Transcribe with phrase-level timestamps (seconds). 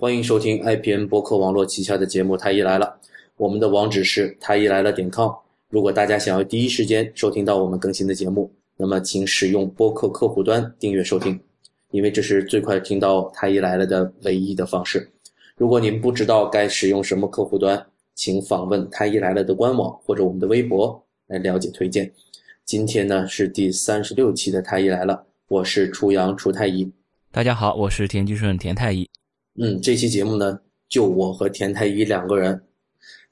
[0.00, 2.86] 欢迎收听 IPN 博客网络旗下的节目《太医来了》，
[3.36, 5.30] 我们的网址是太医来了点 com。
[5.68, 11.38] 如果大家想要第一时间收听到我们更新的节目，那么请使用播客客户端订阅收听，
[11.90, 15.06] 因为这是最快听到《太医来了》的唯一的方式。
[15.58, 22.10] 如果您不知道该使用什么客户端，请访问《太医来了》的官网或者我们的微博来了解推荐。
[22.64, 25.14] 今天呢是第三十六期的《太医来了》，
[25.48, 26.90] 我是初阳初太医。
[27.30, 29.06] 大家好，我是田居顺田太医。
[29.62, 30.58] 嗯，这期节目呢，
[30.88, 32.58] 就我和田太医两个人。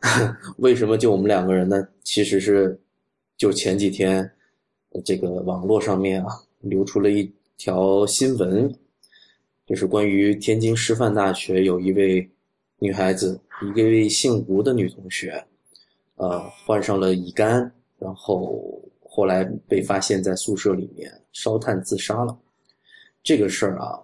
[0.58, 1.88] 为什么就我们两个人呢？
[2.04, 2.78] 其实是，
[3.38, 4.30] 就前几天，
[5.02, 6.28] 这个网络上面啊，
[6.60, 8.70] 流出了一条新闻，
[9.66, 12.30] 就是关于天津师范大学有一位
[12.78, 15.42] 女孩子，一位姓吴的女同学，
[16.16, 22.38] 呃，患上了乙肝，然后后来被发现在宿舍里面烧炭自杀了。
[23.22, 23.98] 这个事儿啊。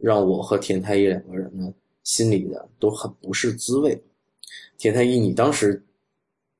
[0.00, 1.72] 让我和田太医两个人呢，
[2.04, 4.02] 心里的都很不是滋味。
[4.78, 5.82] 田太医，你当时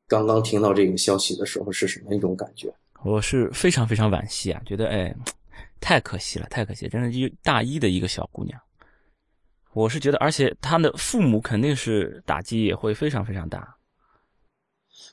[0.06, 2.72] 刚刚听到这个消息的时候是什么一种感觉？
[3.02, 5.14] 我是非常非常惋惜啊，觉得哎，
[5.80, 8.60] 太可惜了，太可惜，真的一大一的一个小姑娘。
[9.72, 13.74] 我是觉得，而且她的父母肯定是打击也会非常非常大。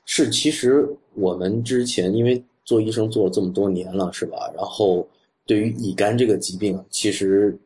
[0.06, 4.38] 是，其实我们之前因为做医生做了这么多年了，是吧？
[4.54, 5.08] 然后
[5.46, 7.58] 对于乙肝这个疾病，其实。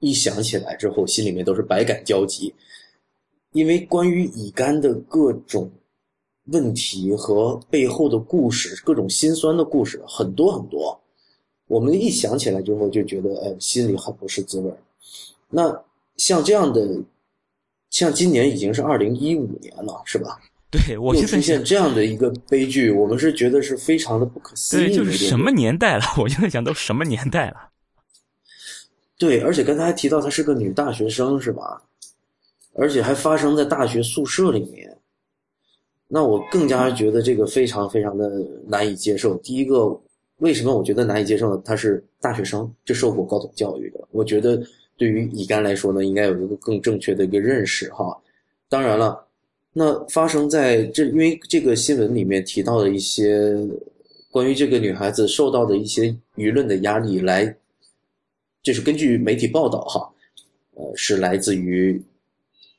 [0.00, 2.54] 一想起来之后，心里面都是百感交集，
[3.52, 5.70] 因为关于乙肝的各种
[6.46, 11.00] 问题和背后的故事，各种心酸的故事很多很多。
[11.66, 14.72] 我们一想起来之后，就觉得哎，心里很不是滋味
[15.48, 15.82] 那
[16.16, 17.00] 像这样的，
[17.90, 20.38] 像今年已经是二零一五年了，是吧？
[20.70, 24.88] 对，我出现这样的一个悲剧，我们是觉得是非常的不可思议。
[24.88, 26.04] 对，就是什么年代了？
[26.18, 27.70] 我就在想，都什么年代了？
[29.18, 31.82] 对，而且刚才还提到她是个女大学生，是吧？
[32.74, 34.94] 而且还发生在大学宿舍里面，
[36.06, 38.30] 那我更加觉得这个非常非常的
[38.66, 39.34] 难以接受。
[39.38, 39.98] 第一个，
[40.40, 41.62] 为什么我觉得难以接受呢？
[41.64, 44.06] 她是大学生，这受过高等教育的。
[44.10, 44.62] 我觉得
[44.98, 48.14] 对于乙肝来说呢，应该有一个更正确的一个认识哈。
[48.68, 49.26] 当然了，
[49.72, 53.56] 那发生在这，因为这个新闻里面提到的一些
[54.30, 57.56] 关于这个女孩子受到的一些舆论的压力来。
[58.66, 60.12] 这是根据媒体报道哈，
[60.74, 62.02] 呃，是来自于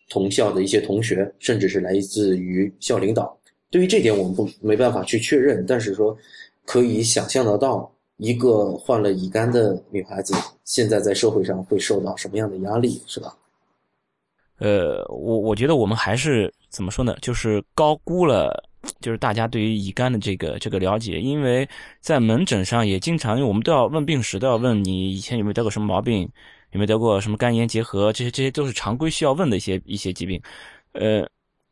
[0.10, 3.34] 同校的一些同学，甚至是来自于校领导。
[3.72, 6.18] 对于这点，我们不没办法去确认，但是说
[6.66, 10.34] 可以想象得到，一个患了乙肝的女孩子，
[10.66, 13.34] 现在在社会上会受到什么样的压力，是吧？
[14.60, 17.16] 呃，我我觉得我们还是怎么说呢？
[17.22, 18.62] 就是高估了。
[19.00, 21.68] 就是大家对于乙肝的这个这个了解，因为
[22.00, 26.22] 在门诊上也经常，因为我们都要问病史，都要问你以前有没有得过什么毛病，
[26.72, 30.42] 有没有得过什么肝炎结核，这些这些都是常规需要问的一些一些疾病。
[30.94, 31.28] 呃，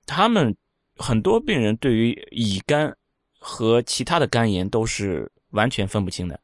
[0.05, 0.55] 他们
[0.97, 2.95] 很多病人对于乙肝
[3.39, 6.39] 和其他的肝炎都是完全分不清的。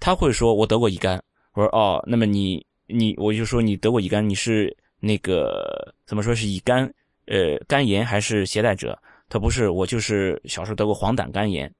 [0.00, 1.22] 他会说：“我得过乙肝。”
[1.54, 6.84] 我说：“哦，那么你你我就说你得过乙肝，你是那个怎么说是乙肝
[7.26, 11.72] 呃肝炎还是携带者？”他不是我，就是小时候得过黄疸肝炎，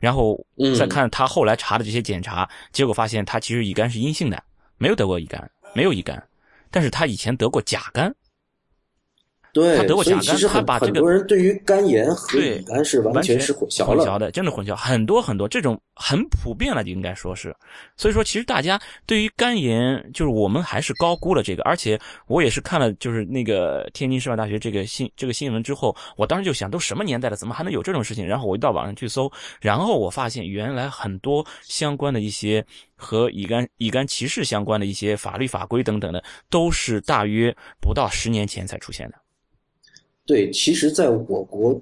[0.00, 0.38] 然后
[0.78, 4.42] 再看他后来查的这些检查，结果发现他其实乙肝是阴性的，
[4.78, 6.22] 没有得过乙肝，没有乙肝，
[6.70, 8.14] 但是他以前得过甲肝。
[9.54, 17.54] 对，他得过甲肝，他把这个很多人对于肝炎和乙肝是完全是混淆了的，真的混淆很多很多，这种很普遍了，就应该说是。
[17.96, 21.62] 所以说，其实大家对于肝炎，就是我们还是高估了这个。
[21.62, 28.26] 而且我也是看了，就是那个天津师范大学这个新这个新闻之后，我当时就想，都什么年代了，怎么还能有这种事情？
[28.26, 32.66] 然后我就到网上去搜，然后我发现原来很多相关的一些
[32.96, 39.23] 和乙肝乙肝歧视相关的一些法律法规等等的，都是大约不到十年前才出现的。
[40.26, 41.80] 对，其实，在我国，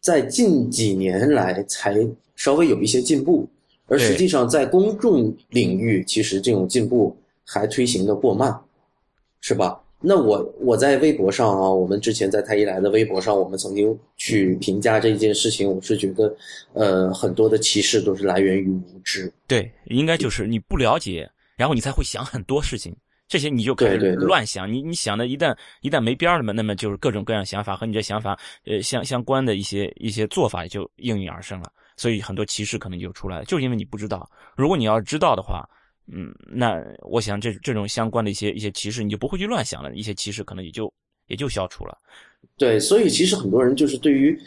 [0.00, 1.96] 在近几年来才
[2.34, 3.48] 稍微有一些进步，
[3.86, 8.58] 而实际上在公众领域，其实这种进步还推行的过慢，
[9.40, 9.80] 是吧？
[10.00, 16.36] 那我我在微博上啊，我们之前在太医来的微博上，我们曾经去评价这件事情，我是觉得，
[16.72, 19.32] 呃，很多的歧视都是来源于无知。
[19.48, 22.96] 对，应该就是你不了解，然后你才会想很多事情。
[23.28, 34.26] 这些你就开始乱想，你你想的一旦一旦没边儿了嘛，那么就是各种各样想法和你这想法呃相相关的一些一些做法就应运而生了，所以很多歧视可能就出来了，就是因为你不知道。
[34.56, 35.68] 如果你要知道的话，
[36.10, 40.90] 嗯，那我想这这种相关的一些一些歧视，你就不会去乱想了，一些歧视可能也就
[41.26, 41.98] 也就消除了。
[42.56, 44.40] 对，所以其实很多人就是对于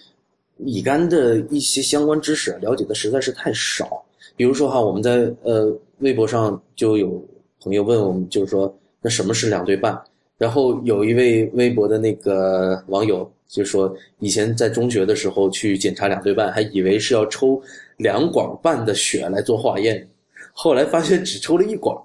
[0.57, 4.03] 乙肝的一些相关知识了解的实在是太少。
[4.35, 7.23] 比如说哈，我们在呃微博上就有。
[7.63, 9.99] 朋友问我们，就是说，那什么是两对半？
[10.37, 17.61] 然后有一位微博的那个网友就说，以前在中学的时候去检查两对半，还以为是要抽
[17.97, 20.09] 两管半的血来做化验，
[20.51, 21.95] 后来发现只抽了一管，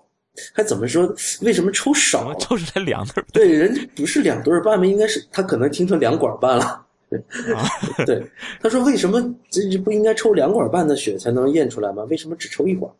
[0.52, 1.10] 还怎么说？
[1.40, 2.34] 为什么抽少？
[2.34, 3.24] 抽出来两对？
[3.32, 4.84] 对，人不是两对半吗？
[4.84, 6.82] 应该是他可能听成两管半了。
[8.04, 8.22] 对，
[8.60, 12.02] 他说为什么这这不应该抽两管半的血才能验出来吗？
[12.10, 12.92] 为什么只抽一管？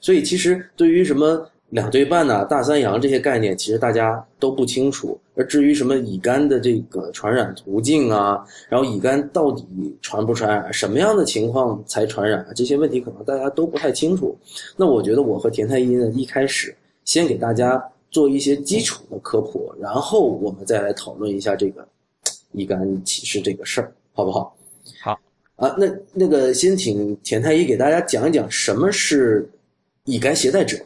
[0.00, 5.18] 所以其实对于什么两对半呐、大三阳这些概念，其实大家都不清楚。
[5.34, 9.64] 而至于什么乙肝的这个传染途径啊，然后乙肝到底
[10.00, 14.36] 传不传染，什么样的情况才传染，这些问题可能大家都不太清楚。
[14.76, 16.74] 那我觉得我和田太医呢，一开始
[17.04, 21.86] 先给大家做一些基础的科普，然后我们再来讨论一下这个。
[22.52, 24.56] 乙肝歧视这个事儿，好不好？
[25.02, 25.20] 好
[25.56, 29.46] 啊，那那个先请田太医给大家讲一讲什么是
[30.04, 30.78] 乙肝携带者，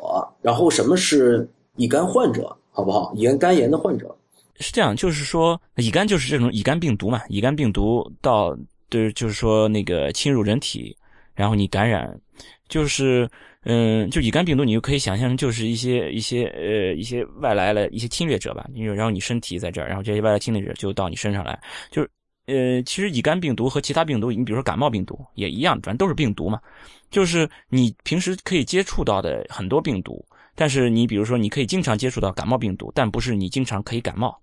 [0.43, 3.12] 然后什么是乙肝患者，好不好？
[3.15, 4.15] 乙肝肝炎的患者
[4.59, 8.55] 是这样，就是说乙肝就是这种乙肝病毒嘛，乙肝病毒到
[8.91, 10.94] 对，就是说那个侵入人体，
[11.35, 12.21] 然后你感染，
[12.69, 13.29] 就是。
[13.65, 18.67] 嗯，就乙肝病毒，你就可以想象成就是一些一些呃一些外来的一些侵略者吧。
[18.75, 21.56] 你然后你身体在这儿，然后这些外来侵略者就到你身上来。
[21.89, 22.11] 就是
[22.47, 26.61] 呃，其实乙肝病毒和其他病毒，你比如说感冒病毒也一样，反正都是病毒嘛。
[27.09, 34.39] 就是你平时可以接触到的很多病毒，但是你比如说你可以经常接触到感冒病毒，但不是你经常可以感冒。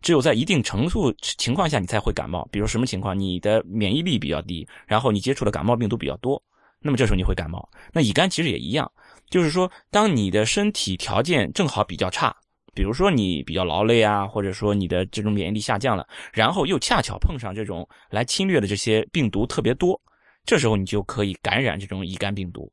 [0.00, 2.48] 只有在一定程度情况下你才会感冒。
[2.50, 3.18] 比如什么情况？
[3.18, 6.42] 你的免疫力比较低，然后你接触的感冒病毒比较多。
[6.80, 8.90] 那么这时候你会感冒，那乙肝其实也一样，
[9.30, 12.34] 就是说，当你的身体条件正好比较差，
[12.74, 19.98] 比如说你比较劳累啊，或者说你的这种免疫力下降了，然后又恰巧碰上这种来侵略的这些病毒特别多，
[20.44, 22.70] 这时候你就可以感染这种乙肝病毒，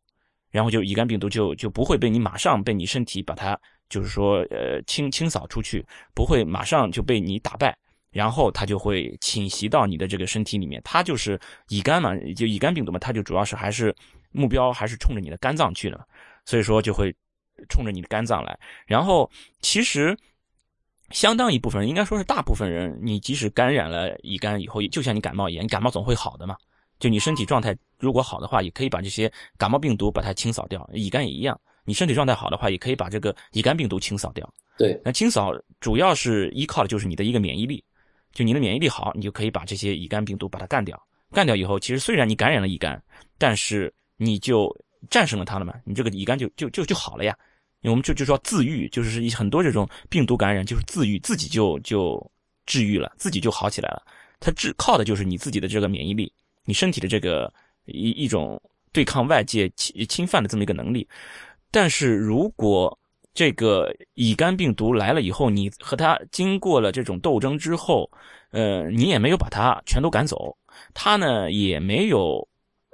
[0.51, 3.59] 然后就乙肝病毒就就不会被你马上被你身体把它
[3.89, 7.75] 就是说呃清清扫出去，不会马上就被你打败。
[8.12, 11.39] 然后它就会侵袭到你的这个身体里面，它就是
[11.69, 13.95] 乙肝嘛，就乙肝病毒嘛，它就主要是还是
[14.33, 16.06] 目标还是冲着你的肝脏去的，
[16.44, 17.15] 所以说就会
[17.69, 18.59] 冲着你的肝脏来。
[18.86, 19.31] 然后
[19.62, 20.13] 其实
[21.12, 26.57] 相当一部分人，应该说是大部分人，你即使感染了乙肝以后，就像你感冒一样，你感冒总会好的嘛。
[27.01, 30.88] 就你身体状态如果好的话，也可以把这些感冒病毒把它清扫掉。
[30.94, 34.48] 乙肝也一样，你身体状态好的话，也可以把这个乙肝病毒清扫掉。
[34.77, 37.83] 对，那清扫主要是依靠的就是你的一个免疫力。
[38.31, 40.98] 就你的免疫力好，你就可以把这些乙肝病毒把它干掉。
[41.31, 43.01] 干掉以后，其实虽然你感染了乙肝，
[43.38, 44.74] 但是你就
[45.09, 47.36] 战胜了它了嘛，你这个乙肝就就就就好了呀。
[47.81, 52.31] 我们就就说自愈，就是很多这种病毒感染就是自愈，自己就就
[52.68, 54.04] 治愈了，自己就好起来了。
[54.39, 56.31] 它治靠的就是你自己的这个免疫力，
[56.66, 57.52] 你身体的这个
[57.86, 58.62] 一一种
[58.92, 61.08] 对抗外界侵侵犯的这么一个能力。
[61.72, 62.98] 但是如果
[63.34, 68.12] 这个乙肝病毒来了以后，你和它经过了这种斗争之后，
[68.52, 70.58] 呃，你也没有把它全都赶走，
[70.94, 72.46] 它呢也没有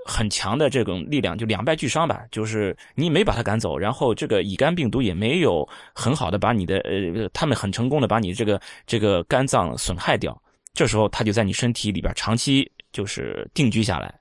[0.05, 2.23] 很强的这种力量，就两败俱伤吧。
[2.29, 10.39] 就是你没把它赶走，然后这个乙肝病毒也没有很好的把你的呃，他们很成功的把你这个这个肝脏损害掉。
[10.73, 14.11] 这时候它就在你身体里边长期就是定居下来，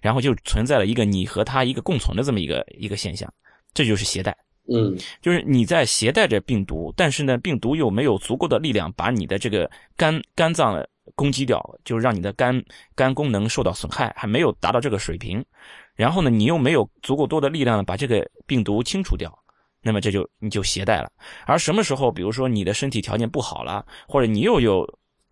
[0.00, 3.32] 然后就存在了一个你和他一个共存的这么一个一个现象，
[3.72, 4.36] 这就是携带。
[4.68, 12.60] 嗯，就是你在携带着病毒，但是呢，病毒又没有足够的力量把你的这个肝肝脏攻击掉，就是让你的肝
[12.96, 15.44] 肝功能受到损害，还没有达到这个水平。
[15.94, 19.32] 然后呢，你又没有足够多的力量把这个病毒清除掉，
[19.82, 21.08] 那么这就你就携带了。
[21.46, 24.84] 而什么时候，比如说你的身体条件不好了，或者你又有。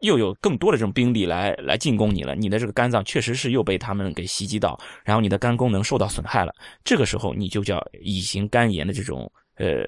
[0.04, 6.52] 又有更多的这种兵力来来进攻你了，你的这个肝脏确实是又被他们给袭击到，然后你的肝功能受到损害了，
[6.84, 9.84] 这个时候你就叫乙型肝炎的这种呃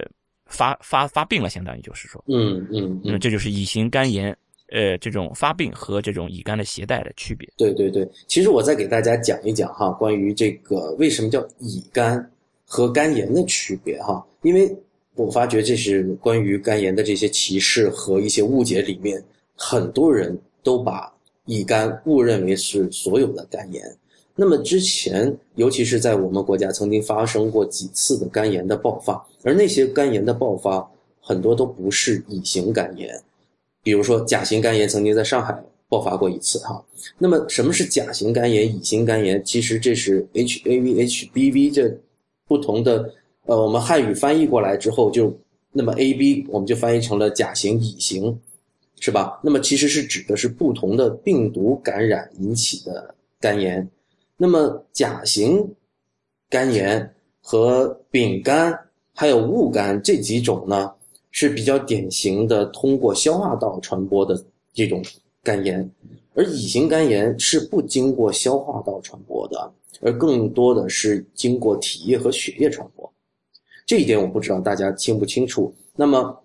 [0.47, 4.35] 发发发病了，相当于就是说，嗯嗯嗯，这就是乙型肝炎
[4.71, 7.47] 呃这种发病和这种乙肝的携带的区别。
[7.57, 12.31] 对对对，其实我再给大家讲一讲哈，关于这个为什么叫乙肝
[12.65, 14.75] 和肝炎的区别哈，因为
[15.15, 19.23] 我发觉这是关于肝炎的这些歧视和一些误解里面。
[19.57, 21.11] 很多人都把
[21.45, 23.83] 乙肝误认为是所有的肝炎。
[24.35, 30.87] 那么之前，尤其是在我们国家曾经发生过几次的肝炎的爆发，而那些肝炎的爆发
[31.19, 33.19] 很多都不是乙型肝炎，
[33.81, 35.59] 比如说甲型肝炎曾经在上海
[35.89, 36.85] 爆发过一次哈。
[37.17, 39.43] 那么什么是甲型肝炎、乙型肝炎？
[39.43, 41.97] 其实这是 HAV、HBV 这
[42.47, 43.11] 不同的
[43.47, 45.35] 呃，我们汉语翻译过来之后，就
[45.71, 48.39] 那么 AB 我们就翻译成了甲型、乙型。
[48.99, 49.39] 是吧？
[49.43, 53.87] 那么其实是指的是不同的病毒感染引起的肝炎。
[54.35, 55.67] 那么甲型
[56.49, 58.77] 肝炎和丙肝
[59.13, 60.91] 还有戊肝这几种呢，
[61.31, 64.39] 是比较典型的通过消化道传播的
[64.73, 65.03] 这种
[65.43, 65.89] 肝炎，
[66.33, 73.11] 而乙型肝炎是不经过消化道传播的，而更多的是经过体液和血液传播。
[73.85, 75.73] 这一点我不知道大家清不清楚。
[75.95, 76.37] 那么，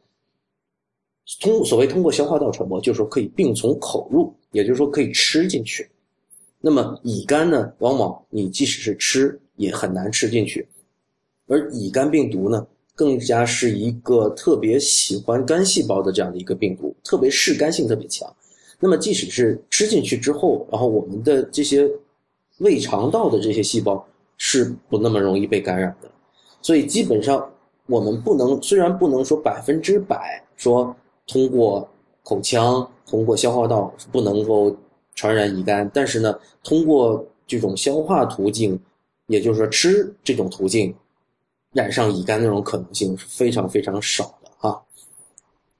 [1.40, 5.88] 通所谓通过消化道传播，就是说可以病从口入，也就是说可以吃进去。
[6.60, 10.66] 那么乙肝呢，往往你即使是吃也很难吃进去，
[11.46, 18.32] 而乙肝病毒呢，更加是一个特别喜欢肝细胞的这样的一个病毒，特别嗜肝性特别强。
[18.78, 21.88] 那么即使是吃进去之后，然后我们的这些
[22.58, 24.04] 胃肠道的这些细胞
[24.38, 26.10] 是不那么容易被感染的，
[26.60, 27.48] 所以基本上
[27.86, 30.94] 我们不能，虽然不能说百分之百说
[31.32, 31.88] 通过
[32.22, 34.76] 口腔、通过消化道不能够
[35.14, 38.78] 传染乙肝，但是呢，通过这种消化途径，
[39.28, 40.94] 也就是说吃这种途径
[41.72, 44.78] 染上乙肝那种可能性是非常非常少的啊。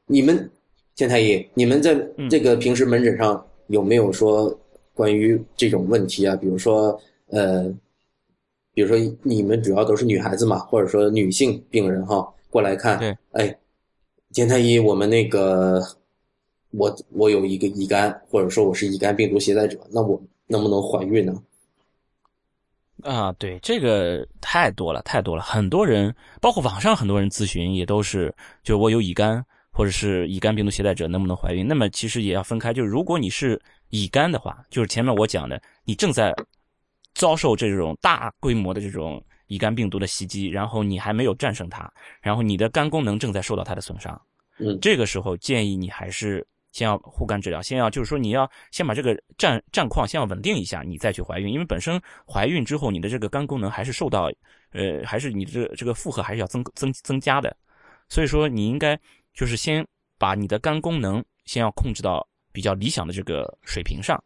[0.06, 0.50] 你们。
[0.94, 4.54] 钱太医，你们在这个平时门诊上有没有说
[4.92, 6.36] 关于这种问题啊？
[6.36, 7.64] 比如说，呃，
[8.74, 13.58] 比如说你们主要都是女孩子嘛，或者说女性病人哈，过来看，对，哎，
[14.32, 15.80] 钱太医，我们那个，
[16.70, 21.34] 我我有一个乙肝，或者说我是乙肝病毒携带者，那我能不能怀孕呢？
[23.02, 29.44] 啊，对，这个太多了，太多了，很多人，包括网上很多人咨询也都是，就我有乙肝。
[29.74, 31.66] 或者是乙肝病毒携带者能不能怀孕？
[31.66, 33.58] 那么其实也要分开，就是如果你是
[33.88, 36.30] 乙肝的话，就是前面我讲的，你正在
[37.14, 41.90] 遭受这种大规模的这种乙肝病毒的袭击，然后你还没有战胜它，
[42.20, 44.20] 然后你的肝功能正在受到它的损伤，
[44.58, 54.30] 嗯，这个时候建议你还是先要护肝治疗，先要就是说你要先把这个战战况先要稳定一下，你再去怀孕，因为本身怀孕之后你的这个肝功能还是受到，
[54.72, 57.56] 呃，还是你的这这个负荷还是要增增增加的，
[58.08, 58.98] 所以说你应该。
[59.34, 59.82] 就是先
[60.18, 64.22] 把你的肝功能先要控制到比较理想的这个水平上，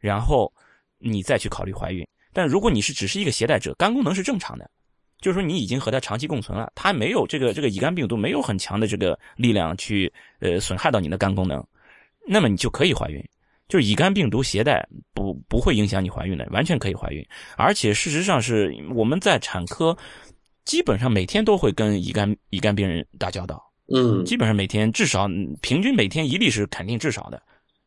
[0.00, 0.52] 然后
[0.98, 2.04] 你再去考虑怀孕。
[2.32, 4.70] 但如果你是只是一个携带者，肝功能是正常的，
[5.20, 11.64] 就是说你已经和它长期共存了，它没有这个这个乙肝病毒没有很强的这个力量去呃损害到你的肝功能，
[12.26, 13.22] 那么你就可以怀孕。
[13.68, 14.84] 就是乙肝病毒携带
[15.14, 17.24] 不不会影响你怀孕的，完全可以怀孕。
[17.56, 19.96] 而且事实上是我们在产科
[20.64, 23.64] 基本上每天都会跟乙肝乙肝病人打交道。
[23.94, 25.28] 嗯，基本上每天至少
[25.62, 27.40] 平均每天一例是肯定至少的，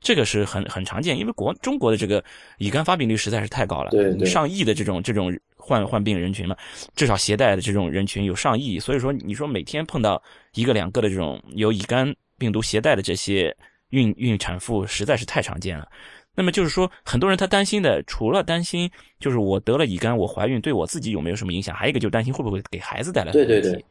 [0.04, 2.24] 这个是很很常见，因为国中国的这个
[2.58, 6.56] 乙肝发病率实在是太高了，对，上亿的这种这种患患病人群嘛，
[6.96, 10.22] 至少携带的这种人群有上亿，所以说你说每天碰到
[10.54, 13.56] 一个两个的这种有乙肝病毒携带的这些
[13.90, 15.88] 孕孕产妇实在是太常见了。
[16.36, 23.86] 那么就是说，很多人他担心的，除了担心就是我得了乙肝，我怀孕对我自己有没有什么影响，还有一个就是担心会不会给孩子带来对对对。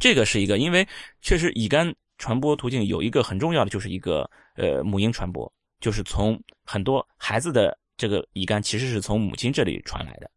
[0.00, 0.86] 这个是一个，因为
[1.20, 10.30] 确实乙肝传播途径有一个很重要的，就是一个呃母婴传播，就是从很多孩子的这个乙肝其实是从母亲这里传来的。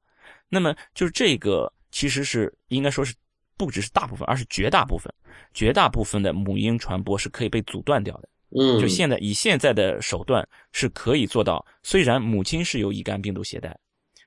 [0.50, 3.14] 那么就是这个其实是应该说是
[3.58, 5.14] 不只是大部分，而是绝大部分，
[5.54, 8.30] 绝大部分的母婴传播是可以被阻断掉的。
[8.52, 13.78] 嗯，就现在以现在的手段是可以做到，虽然母亲是由乙肝病毒携带，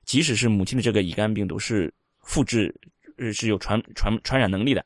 [0.05, 2.73] 即使是母亲的这个乙肝病毒是复制
[3.33, 4.85] 是有传传传染能力的。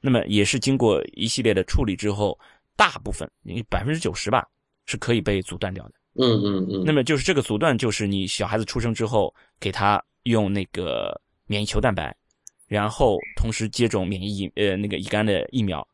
[0.00, 2.38] 那么也是经过一系列的处理之后，
[2.76, 3.30] 大部分
[3.68, 4.46] 百分之九十吧
[4.86, 5.92] 是可以被阻断掉的。
[6.14, 6.82] 嗯嗯嗯。
[6.84, 12.14] 那么就是这个阻断，就是你小孩子出生之后给他用那个免疫球蛋白，
[12.66, 15.86] 然后同时接种免疫疫呃那个乙肝的疫苗，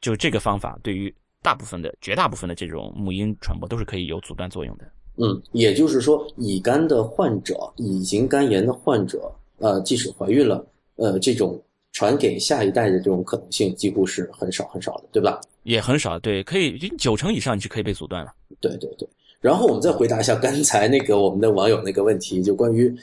[0.00, 1.12] 就这个方法对于
[1.42, 4.84] 大部分的绝大部分的这种母婴传播都是可以有阻断作用的。
[5.16, 10.64] 嗯，也就是说，乙肝的患者、乙型肝炎的患者，呃，即使怀孕了，
[10.96, 11.58] 呃，这种。
[11.96, 15.40] 传给下一代的这种可能性几乎是很少很少的，对吧？
[15.62, 18.34] 也很少，对，可以九成以上你是可以被阻断了。
[18.60, 19.08] 对对对。
[19.40, 22.94] 然后我们再回答一下刚才那个我们的网友那个问题，就关于，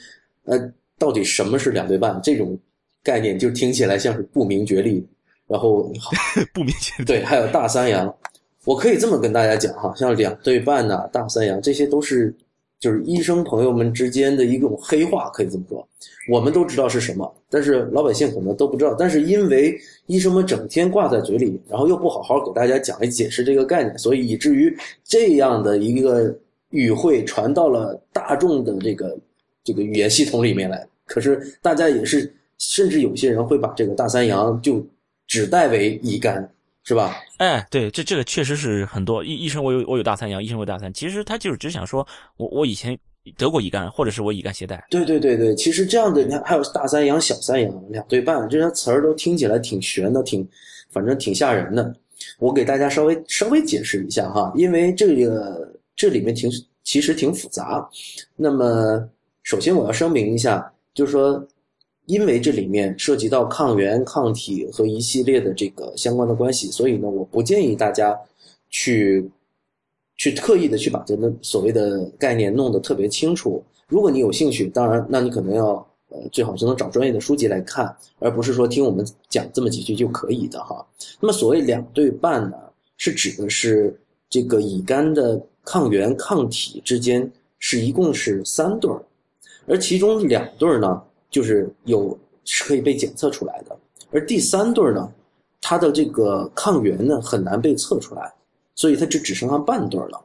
[0.44, 0.56] 呃，
[0.96, 2.56] 到底什么是两对半这种
[3.02, 5.04] 概念，就听起来像是不明觉厉。
[5.48, 5.92] 然后
[6.54, 7.04] 不明觉厉。
[7.04, 8.16] 对，还有大三阳，
[8.64, 12.32] 我可以这么跟大家讲哈，像两对半呐、大三阳，这些都是。
[12.84, 15.88] 就是医生朋友们之间的一种黑话，可以这么说，
[16.28, 18.94] 我们都知道是什么，但是老百姓可能都不知道。
[18.98, 19.74] 但是因为
[20.04, 26.36] 医生们整天挂在嘴里，然后又不好好给大家讲一解释这个概念，所以以至于这样的一个
[26.72, 29.16] 语汇传到了大众的这个
[29.64, 30.86] 这个语言系统里面来。
[31.06, 34.86] 可是大家也是，甚至有些人会把这个大三阳就
[35.26, 36.46] 指代为乙肝。
[36.84, 37.16] 是吧？
[37.38, 42.96] 哎，对，这这个确实是很多医医生，我有我有大三阳，医生有大三，其实他就是只想说，我我以前
[43.38, 44.84] 得过乙肝，或者是我乙肝携带。
[44.90, 50.46] 对对对对，其实这样的你看，还有大三阳、小三阳两对半，这些词儿都听起来挺悬的，挺
[50.90, 51.94] 反正挺吓人的。
[52.38, 56.50] 我给大家稍微稍微解释一下哈，因为这个这里面挺
[56.82, 57.88] 其实挺复杂。
[58.36, 59.08] 那么
[59.42, 61.46] 首先我要声明一下，就是说，
[62.06, 68.18] 因为这里面涉及到抗原、抗体和一系列的这个相关的关系，所以呢，我不建议大家
[68.68, 69.30] 去
[70.16, 73.64] 去特意的去把这个所谓的概念弄得特别清楚。
[73.88, 75.74] 如果你有兴趣，当然，那你可能要
[76.08, 80.84] 呃最好是能找专业的书籍来看，而不是说听我们讲这么几句就可以的哈。
[81.20, 82.56] 那么所谓两对半呢，
[82.96, 89.02] 是指的是这个乙肝的抗原抗体之间是一共是三对儿，
[89.66, 91.02] 而其中两对儿呢，
[91.34, 93.76] 就是有是可以被检测出来的，
[94.12, 95.12] 而第三对儿呢，
[95.60, 98.32] 它的这个抗原呢很难被测出来，
[98.76, 100.24] 所以它就只剩下半对了。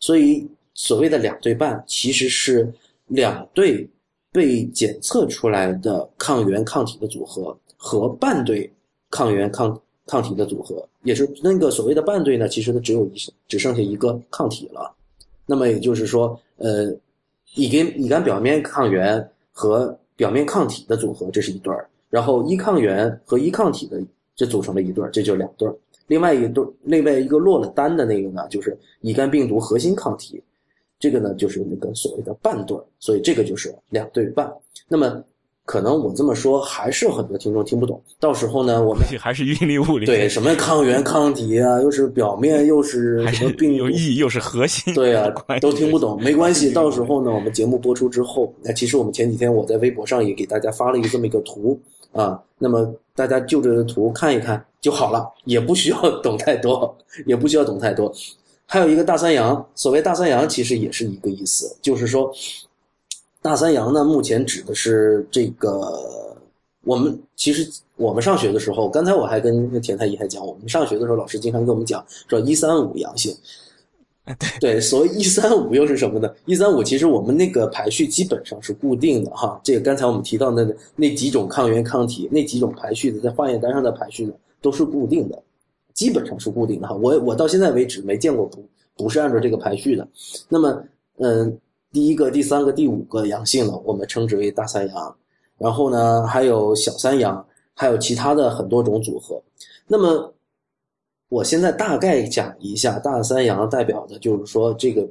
[0.00, 2.68] 所以所谓的两对半，其实是。
[3.12, 3.90] 两对
[4.30, 8.72] 被检测出来的抗原抗体的组合和半对
[9.10, 9.76] 抗原抗
[10.06, 14.94] 抗体的组合，也是那个所谓的半对呢，其实它只有一只剩下一个抗体了。
[15.44, 16.94] 那么也就是说，呃，
[17.56, 23.98] 乙肝乙肝表面抗原和表面抗体的组合，这是一对儿；然后一抗原和一抗体的
[24.36, 25.74] 这组成了一对儿，这就是两对儿。
[26.08, 30.38] 另外一对另外一个落了单的那个呢，就是乙肝病毒核心抗体。
[30.98, 34.52] 这个呢，就是那个所谓的半对儿所以这个就是两对半。
[34.88, 35.24] 那么，
[35.70, 38.02] 可能我这么说还是很多听众听不懂。
[38.18, 40.04] 到时候呢，我们 还是云里雾里。
[40.04, 44.92] 对，什么抗原抗体啊，又是表面，又是什么病有意，又是核心。
[44.94, 46.72] 对啊，都听不懂，没关系。
[46.72, 56.92] 到时候呢，我们节目播出之后，那其实我们前几天我在微博上也给大家发了一个这么一个图啊，那么大家就这个图看一看就好了，也不需要 懂太多，
[57.26, 58.12] 也不需要懂太多。
[58.66, 62.28] 还有一个大三阳，所谓大三阳其实也是一个意思，就是说，
[63.42, 66.36] 大三阳呢，目前指的是这个
[66.84, 73.34] 我们其实我们上学的时候，刚才我还跟田太医还讲，我们上学的时候，老师经常跟我们讲说一三五阳性，
[74.60, 76.32] 对，所谓一三五又是什么呢？
[76.44, 85.42] 一三五其实我们那个排序基本上是固定的哈，这个刚才我们提到那那几种抗原抗体，那几种排序的在化验单上的排序呢都是固定的。
[85.92, 88.64] 基本上是固定的哈，我我到现在为止没见过不
[88.96, 90.08] 不是按照这个排序的。
[90.48, 90.82] 那么，
[91.18, 91.58] 嗯，
[91.92, 95.16] 第一个、第三个、第五个阳性呢，我们称之为大三阳。
[95.58, 99.42] 然后呢，还有小三阳，还有其他的很多种组合。
[99.86, 100.32] 那么，
[101.28, 105.08] 我现在大概讲一下大三阳代表的就是说这个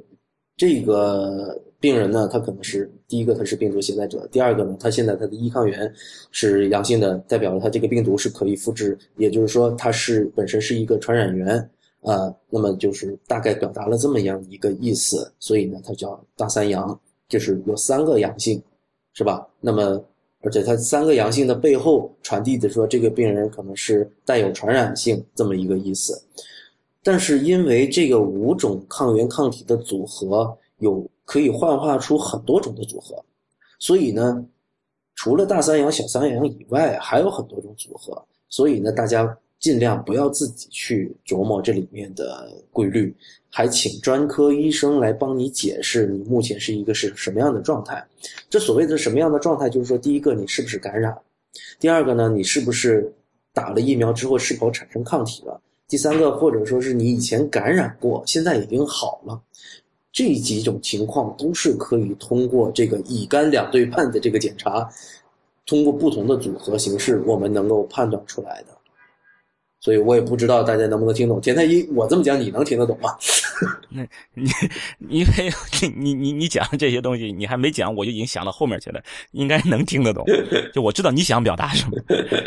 [0.56, 1.60] 这个。
[1.80, 5.90] 病人呢，他可能是第一个，他是病毒携带者；第二个呢，他现在他的胰抗原
[6.30, 11.70] 是阳性的，代表了他这个病毒是可以复制，也就是说，他是本身是一个传染源
[12.02, 12.34] 啊。
[12.48, 18.62] 那么就是大概表达了这么样一个意思，所以呢，它叫大三阳，就是有三个阳性，
[19.12, 19.46] 是吧？
[19.60, 20.02] 那么
[20.42, 26.20] 而且它三个阳性的背后传递的说，这个病人可能是带有传染性这么一个意思。
[27.02, 31.08] 但是因为这个五种抗原抗体的组合有。
[31.30, 33.14] 可以幻化出很多种的组合，
[33.78, 34.44] 所以呢，
[35.14, 38.20] 除了大三阳、小三阳以外，还有很多种组合。
[38.48, 43.14] 所以呢，大家尽量不要自己去琢磨这里面的规律，
[43.50, 48.02] 还请专科医生来帮你解释你目前是一个是什么样的状态。
[48.48, 51.14] 这所谓的什么样的状态，就是说，第一个你是不是感染，
[51.78, 53.12] 第二个呢，你是不是
[53.52, 59.38] 打了疫苗之后是否产生抗体了，第三个或者说是你以前感染过，现在已经好了。
[60.10, 64.90] 这几种情况都是可以通过这个乙肝两对半的这个检查，
[65.66, 68.79] 通过不同的组合形式，我们能够判断出来的。
[69.80, 71.40] 所以我也不知道大家能不能听懂。
[71.40, 73.16] 简太一，我这么讲你能听得懂吗？
[73.88, 74.50] 那你
[75.08, 75.50] 因为
[75.96, 80.24] 你你你讲的这些东西，你还没讲，我就已经想到后面去了，应该能听得懂。
[80.72, 81.92] 就我知道你想表达什么，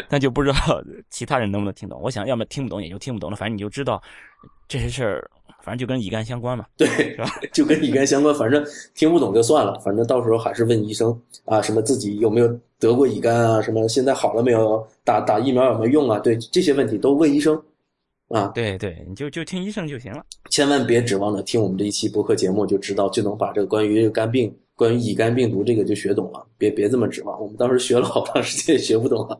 [0.07, 1.99] 但就不知道其他人能不能听懂。
[2.01, 4.01] 我想要么听不懂也就听不懂了，反正你就知道
[4.67, 5.29] 这些事儿。
[5.61, 7.39] 反正就跟乙肝相关嘛， 对，是吧？
[7.53, 8.61] 就跟乙肝相关，反正
[8.93, 16.19] 听不懂就算了，反正到时候还是问医生啊，什么自己有没有得过乙肝啊，什么现在好了没有，打打疫苗有没有用啊？
[16.19, 17.59] 对，这些问题都问医生
[18.29, 18.51] 啊。
[18.53, 29.39] 对对，你就就听医生就行了，千万别指望着听我们这一期播客节目就知道就能把这个关于肝病、关于乙肝病毒这个就学懂了，别别这么指望，我们当时学了好长时间也学不懂了，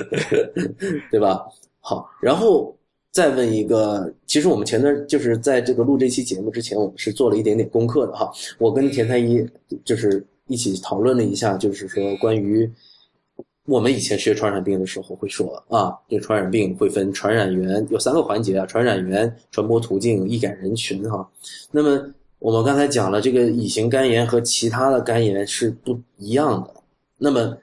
[1.10, 1.44] 对吧？
[1.80, 2.74] 好，然后。
[3.12, 8.30] 再问一个，其实我们前段就是在这个录这期节目之前，我们是做了一点点功课的哈。
[8.56, 9.44] 我跟田太医
[9.84, 12.70] 就是一起讨论了一下，就是说关于
[13.66, 21.26] 我们以前学传染病的时候会说啊，这传染病会分传染源，有三个环节啊：传染源、传播途径、易感人群哈。
[21.70, 26.74] 那么我们刚才讲了，这个乙型肝炎和其他的肝炎是不一样的。
[27.16, 27.56] 那么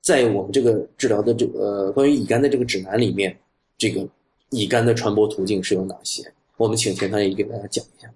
[0.00, 3.36] 在我们这个治疗的这个关于乙肝的这个指南里面。
[3.78, 4.06] 这个
[4.50, 6.22] 乙肝的传播途径是有哪些？
[6.56, 8.08] 我们请田大爷给大家讲一下。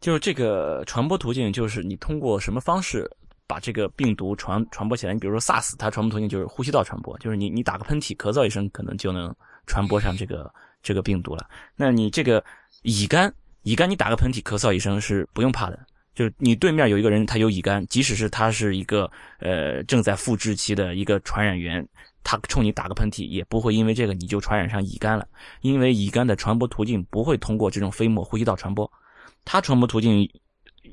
[0.00, 3.10] 就是这个传播途径，就是你通过什么方式
[3.50, 5.12] 把这个病毒传传播起来？
[5.12, 9.34] 你比如说 SARS，它传播途径就是呼吸道传播，就是你你打个喷嚏、咳嗽一声，可能就能
[9.66, 10.48] 传播上这个
[10.84, 11.44] 这个病毒了。
[11.74, 12.44] 那你这个
[12.82, 15.76] 乙肝，乙肝你打个喷嚏、咳嗽一声是不用怕的，
[16.14, 19.10] 就是你对面有一个人他有乙肝，即使是他是一个
[19.40, 21.84] 呃正在复制期的一个传染源，
[22.22, 25.26] 他冲你打个喷嚏，也不会因为这个你就传染上乙肝了，
[25.62, 28.88] 因为乙肝的传播途径不会通过这种飞沫呼吸道传播。
[29.44, 30.30] 它传播途径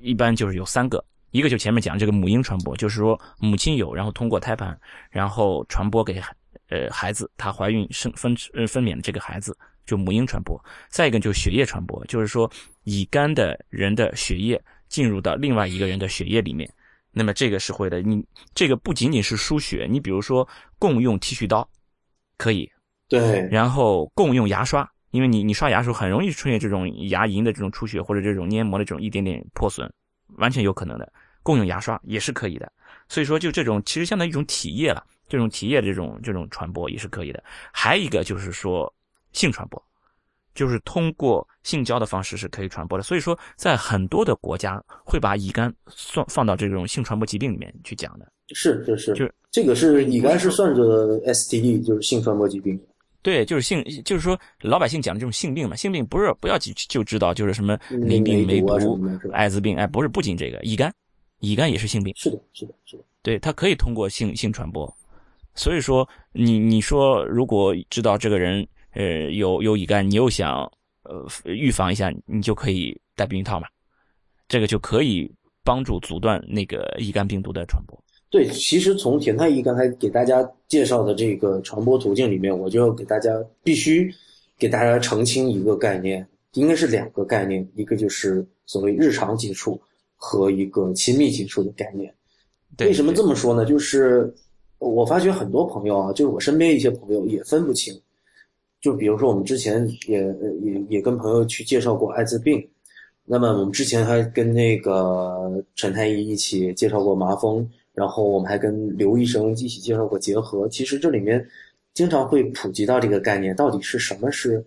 [0.01, 4.77] 一般就是有三个，一个就前面讲这个母婴传播，就是说母亲有，然后通过胎盘，
[5.09, 6.21] 然后传播给
[6.69, 10.61] 呃孩子，她怀孕生分呃分娩的这个孩子，就母婴传播。
[10.89, 12.49] 再一个就是血液传播，就是说
[12.83, 16.69] 乙肝的人的血液进入到另外一个人的血液里面，
[17.11, 18.01] 那么这个是会的。
[18.01, 20.47] 你这个不仅仅是输血，你比如说
[20.79, 21.69] 共用剃须刀，
[22.37, 22.69] 可以，
[23.09, 24.89] 对，然后共用牙刷。
[25.11, 29.91] 因为你你刷牙的时候很容易出现这种牙龈的这种出血或者这种黏膜的这种一点点破损，
[30.35, 31.11] 完全有可能的。
[31.43, 32.69] 共用牙刷也是可以的。
[33.07, 37.41] 所以说就这种其实相当于一种体液了，这种体液的这种这种传播也是可以的。
[37.71, 38.93] 还一个就是说
[39.31, 39.81] 性传播，
[40.53, 43.03] 就是通过性交的方式是可以传播的。
[43.03, 48.29] 所以说在很多的国家会把乙肝算放到这种性传播疾病里面去讲的。
[48.49, 50.81] 是是是，就这个是乙肝是算着
[51.33, 52.77] STD，就是性传播疾病。
[53.21, 58.99] 对，就是性，就是说老百姓讲的这种性病嘛，性病不是不要就就知道就是什么淋病、梅毒、
[59.33, 60.93] 艾滋病，哎，不是，不仅这个乙肝，
[61.39, 62.13] 乙肝也是性病。
[62.15, 63.03] 是的，是的，是的。
[63.21, 64.91] 对，它可以通过性性传播，
[65.55, 70.59] 所以说你你说如果知道这个人呃有有乙肝，你又想
[71.03, 73.67] 呃预防一下，你就可以戴避孕套嘛，
[74.47, 75.29] 这个就可以
[75.65, 78.01] 帮助阻断那个乙肝病毒的传播。
[78.29, 83.31] 对，其实从田太医刚才给大家介绍的这个传播途径里面，我就要给大家
[83.63, 84.13] 必须
[84.59, 89.79] 给大家澄清一个概念，应该是两个概念，一个就是所谓日常接触
[90.17, 92.13] 和一个亲密接触的概念。
[92.79, 93.63] 为什么这么说呢？
[93.63, 94.33] 就是
[94.77, 97.97] 我发觉很多朋友啊，就是我身边一些朋友也分不清。
[98.81, 100.19] 就比如说我们之前也
[100.61, 102.67] 也也跟朋友去介绍过艾滋病，
[103.23, 107.65] 那么我们之前还跟那个陈太医一起介绍过麻风。
[107.97, 111.43] 然后我们还跟刘医生一起介绍过结合，其实这里面
[111.95, 114.63] 经常会普及到这个概念，到底是什么是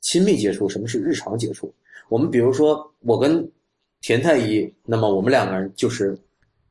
[0.00, 1.70] 亲密接触，什么是日常接触？
[2.08, 3.46] 我们比如说我跟
[4.00, 6.18] 田太医，那么我们两个人就是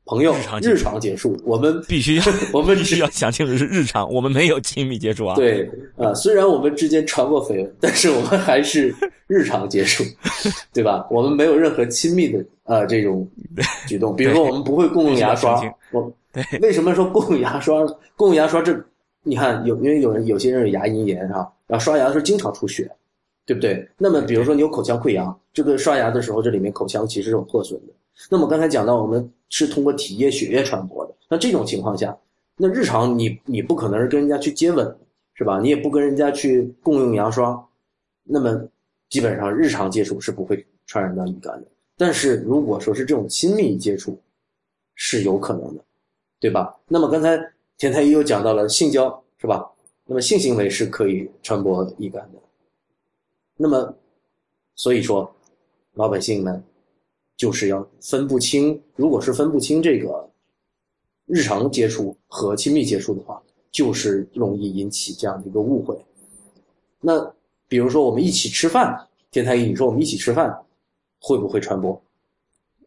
[0.06, 5.36] 朋友，日常接触，我们必须要， 我们必须要想清楚是日常，我们没有亲密接触啊。
[5.36, 8.94] 对啊，虽然我们之间传过绯闻，但是我们还是
[9.28, 10.04] 日常接触，
[10.74, 11.08] 对吧？
[11.10, 12.44] 我们没有任何亲密的。
[12.66, 13.28] 呃，这种
[13.88, 15.62] 举动，比如说我们不会共用牙刷，
[15.92, 16.10] 我
[16.62, 17.86] 为什么说共用牙刷？
[18.16, 18.74] 共用牙刷这，
[19.24, 22.90] 你看有因为有人有些人有牙龈炎哈，然后刷牙的时候经常出血，
[23.46, 23.88] 对不对？
[23.98, 27.94] 那么比如说你有口腔溃疡，这个刷牙的时候这里面口腔其实是有破损的。
[28.30, 32.16] 那么刚才讲到我们是通过体液、血液传播的，那这种情况下，
[32.56, 34.96] 那日常你你不可能是跟人家去接吻，
[35.34, 35.60] 是吧？
[35.60, 37.62] 你也不跟人家去共用牙刷，
[38.24, 38.62] 那么
[39.10, 41.68] 基本上日常接触是不会传染到乙肝的。
[41.98, 44.18] 但是如果说是这种亲密接触，
[44.96, 45.84] 是有可能的，
[46.40, 46.76] 对吧？
[46.88, 47.38] 那么刚才
[47.78, 49.70] 田太医又讲到了性交，是吧？
[50.06, 52.40] 那么性行为是可以传播乙肝的。
[53.56, 53.96] 那么，
[54.76, 55.34] 所以说，
[55.94, 56.64] 老百姓们
[57.36, 60.30] 就是要分不清，如果是分不清这个
[61.26, 65.98] 日常接触和亲密接触的话，就是容易引起这样的一个误会。
[67.00, 67.34] 那
[67.68, 70.58] 比如说我们一起吃饭，田太医，你说我们一起吃饭。
[71.26, 72.04] 会不会传播？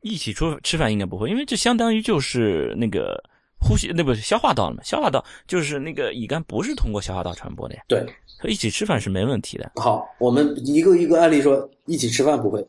[0.02, 3.18] 一起出吃饭应该不会，因为这相当于就是那个
[3.61, 4.83] 呼吸，那不是消化道了嘛？
[4.83, 7.83] 消化道就是那个乙肝不是通过消化道传播的呀。
[7.88, 8.07] 对，
[8.45, 9.73] 一起吃饭是没问题的。
[9.77, 12.66] 好，我们一个一个案例说，一起吃饭不会，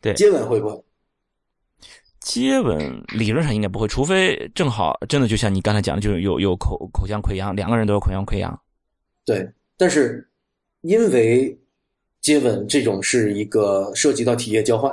[0.00, 0.84] 对，接吻会不会？
[2.20, 8.60] 接吻理论上应该不会，除非正好真的就像你刚才讲的，就是有有口口腔溃疡，两个人都有口腔溃疡。
[9.24, 10.28] 对，但是
[10.82, 11.58] 因为。
[12.22, 14.92] 接吻这种是一个涉及到体液交换，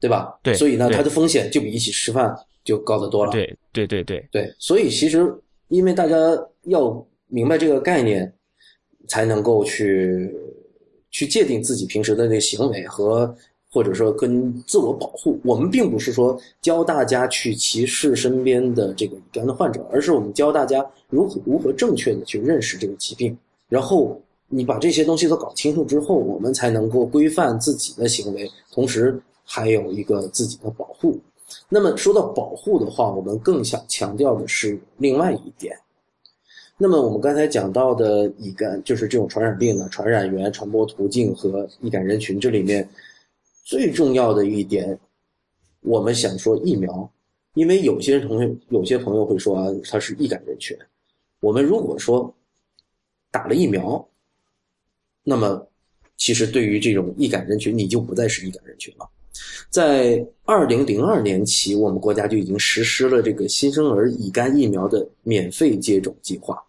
[0.00, 0.38] 对吧？
[0.42, 3.30] 对，所以呢，它的风险就比一起吃饭就高得多了。
[3.30, 4.54] 对，对，对，对，对。
[4.58, 5.32] 所以其实，
[5.68, 6.16] 因为大家
[6.62, 8.32] 要明白这个概念，
[9.06, 10.34] 才能够去
[11.10, 13.32] 去界定自己平时的那个行为和
[13.70, 15.38] 或者说跟自我保护。
[15.44, 23.36] 我们并不是说教大家去歧视身边的这个乙肝的患者，而是我们教大家如何如何正确的去认识这个疾病，
[23.68, 24.20] 然后。
[24.46, 31.18] 你把这些东西都搞清楚之后，我们才能够规范自己的行为，同时还有一个自己的保护。
[31.68, 35.76] 那么说到保护的话，我们更想强调的是另外一点，
[36.76, 42.88] 那么我们刚才讲到的乙肝，就是这种传染病的传染源、传播途径和易感人群，这里面
[43.64, 44.98] 最重要的一点，
[45.80, 47.10] 我们想说疫苗，
[47.54, 50.76] 因为有些同学、有些朋友会说啊，它是易感人群。
[51.40, 52.32] 我们如果说
[53.30, 54.06] 打了疫苗，
[55.22, 55.66] 那么
[56.16, 59.08] 其实对于这种易感人群，你就不再是易感人群了。
[59.68, 66.62] 在二零零二年起，我们国家就已经实施了这个新生儿乙肝疫苗的免费接种计划。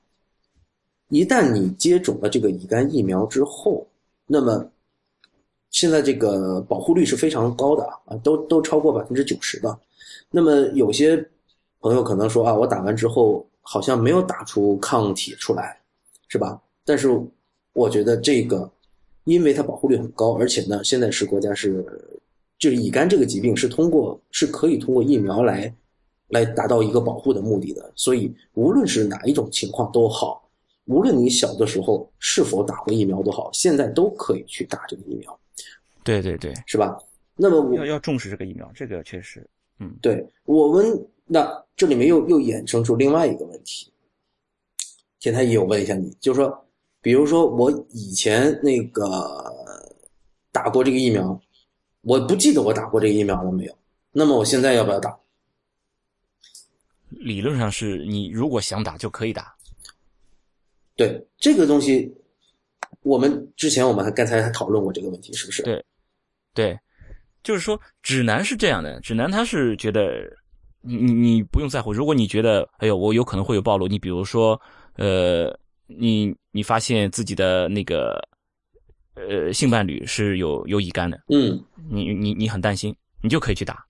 [1.09, 3.87] 一旦你接种了这个乙肝疫苗之后，
[4.25, 4.67] 那么
[5.69, 9.79] 现在这个保护率是非常高的啊，都都超过百分之九十的。
[10.31, 11.23] 那么有些
[11.81, 15.79] 朋友可能说啊，我打完之后好像没有打出抗体出来，
[16.27, 16.59] 是吧？
[16.83, 17.09] 但是
[17.73, 18.67] 我觉得这个，
[19.25, 21.85] 因为它保护率很高，而且呢，现在是国家是。
[22.57, 25.73] 就是乙肝这个疾病是通过是可以通过疫苗来
[26.29, 30.49] 来达到一个保护的目的的，所以无论是哪一种情况都好，
[30.85, 35.39] 无论你小的时候是否打过疫苗都好，现在都可以去打这个疫苗。
[36.03, 36.97] 对对对，是吧？
[37.35, 39.45] 那么我要要重视这个疫苗，这个确实，
[39.79, 43.91] 嗯，对我们那这里面又又衍生出另外一个问题，
[45.19, 46.65] 田太医，我问一下你，就是说，
[47.01, 49.53] 比如说我以前那个
[50.51, 51.37] 打过这个疫苗。
[52.05, 53.75] 我不记得我打过这个疫苗了没有？
[54.11, 55.17] 那么我现在要不要打？
[57.09, 59.53] 理论上是你如果想打就可以打。
[60.95, 62.13] 对这个东西，
[63.01, 65.63] 我们之前我们还刚才还讨论过这个问题，是不是？
[65.63, 65.83] 对，
[66.53, 66.79] 对，
[67.43, 70.31] 就是说指南是这样的，指南他是觉得
[70.81, 74.61] 你你你不用在乎，如果你觉得哎呦我有可能会有暴露，你比如说
[74.95, 78.21] 呃你你发现自己的那个。
[79.15, 83.85] 呃，性伴侣是有有乙肝的，嗯，你你你很担心，你就可以去打，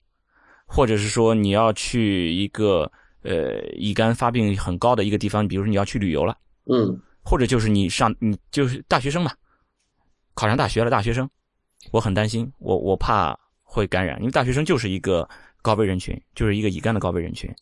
[0.66, 2.90] 或者是说你要去一个
[3.22, 9.32] 呃乙肝发病很高的一个地方，比如说你要去旅游了，嗯，或者就是你上你就是大学生嘛，
[10.34, 11.28] 考上大学了，大学生，
[11.90, 15.28] 我很担心，我我怕会感染，因为大学生就是一个
[15.60, 17.52] 高危人群，就是一个乙肝的高危人群，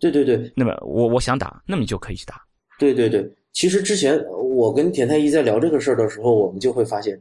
[0.00, 2.42] 对对对，那么我我想打，那么你就可以去打，
[2.78, 3.30] 对对对。
[3.58, 7.20] 其实之前我跟田太医在聊这个事儿的时候，我们就会发现，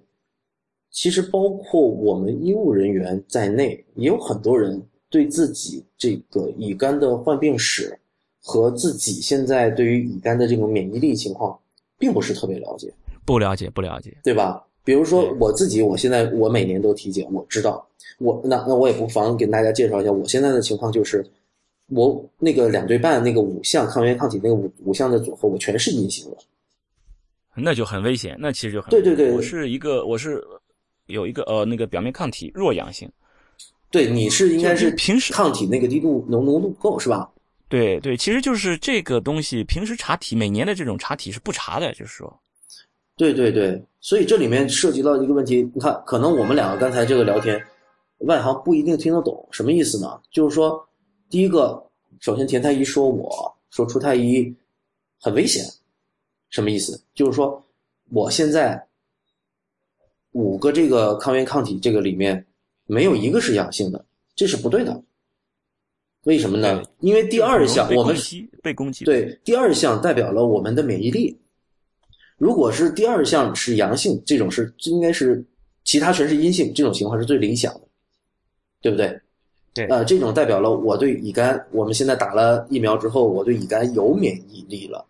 [0.91, 7.97] 其实包括我们医务人员在内，也有很多人对自己这个乙肝的患病史
[8.39, 11.57] 和自己现在对于乙肝的这种免疫力情况，
[11.97, 12.93] 并不是特别了解。
[13.25, 14.63] 不了解，不了解，对吧？
[14.83, 17.83] 比如说我自己，我现在我每年都体检，我知道，
[18.19, 21.25] 我那那我也不妨给大家介绍一下我现在的情况，就是。
[21.89, 26.37] 我那个两对半那个五项抗原抗体那个五五项的组合，我全是阴性的，
[27.55, 28.35] 那就很危险。
[28.37, 30.43] 那其实就很对对对，我是一个我是
[31.05, 33.09] 有一个呃那个表面抗体弱阳性，
[33.89, 37.29] 对，你是应该是平时抗体那个低度浓浓度不够是吧？
[37.69, 42.39] 对对，其实就是这个东西，平时查体每年的这种查体是不查的，就是说，
[43.15, 47.61] 对对对，所以这里面涉及到一个问题，你看，可能我们两个刚才这个聊天，
[48.19, 50.19] 外行不一定听得懂，什么意思呢？
[50.29, 50.85] 就是说。
[51.29, 51.83] 第一个，
[52.19, 54.53] 首先田太医说我说出太医
[55.19, 55.65] 很危险，
[56.49, 57.01] 什么意思？
[57.13, 57.61] 就是说
[58.11, 58.81] 我现在
[60.31, 62.45] 五个这个抗原抗体这个里面
[62.85, 65.03] 没有一个是阳性的，这是不对的。
[66.23, 66.83] 为什么呢？
[66.99, 68.15] 因为第二项我们
[68.61, 71.37] 被攻击，对第二项代表了我们的免疫力。
[72.37, 75.43] 如果是第二项是阳性，这种是应该是
[75.83, 77.81] 其他全是阴性，这种情况是最理想的，
[78.81, 79.19] 对不对？
[79.77, 85.05] 对，呃，这种代表了我对乙肝，我们现在打了疫苗之后，我对乙肝有免疫力了，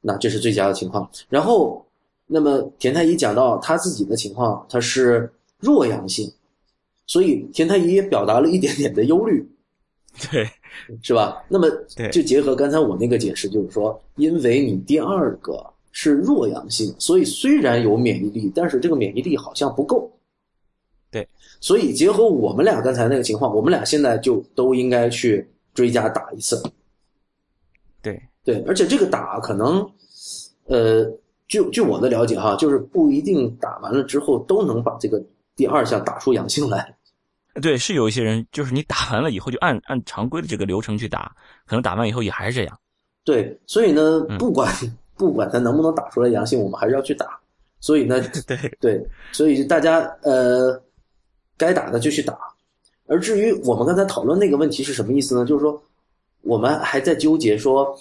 [0.00, 1.08] 那这是最佳的情况。
[1.28, 1.86] 然后，
[2.26, 6.28] 那么田太医讲到他自己的情况，他是弱阳性，
[7.06, 9.48] 所以田太医也表达了一点点的忧虑，
[10.32, 10.44] 对，
[11.00, 11.40] 是吧？
[11.48, 11.70] 那么
[12.10, 20.10] 就结合刚才我那个解释，就是说，因为你第二个是弱阳性，所以虽然有免疫力，但是这个免疫力好像不够。
[21.58, 26.62] 对，所以结合我们俩刚才那个情况，我们俩现在就都应该去追加打一次。
[28.00, 29.84] 对对，而且这个打可能，
[30.66, 31.04] 呃，
[31.48, 35.20] 据据我的了解哈，就是不一定打完了之后都能把这个
[35.56, 36.96] 第二项打出阳性来。
[37.60, 41.34] 对，是有一些人，就是你打完了以后就按按常规的这个流程去打，
[41.66, 42.80] 可能打完以后也还是这样。
[43.24, 44.72] 对，所以呢，不管
[45.18, 47.38] 不管他能不能打出来阳性，我们还是要去打。
[47.80, 50.80] 所以呢， 对对，所以大家呃。
[51.58, 52.38] 该打的就去打，
[53.06, 55.44] 而至于我们刚才讨论那个问题是什么意思呢？
[55.44, 55.82] 就是说，
[56.42, 57.94] 我们还在纠结说，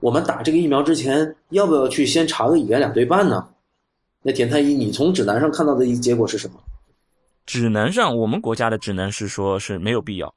[0.00, 3.48] 我们打这个疫苗之前要不要去先查个乙肝两对半呢？
[4.22, 6.60] 那田太医，你从指南上看到的一结果是什么？
[7.46, 10.34] 指南上，我们国家的指南是说是没有必要，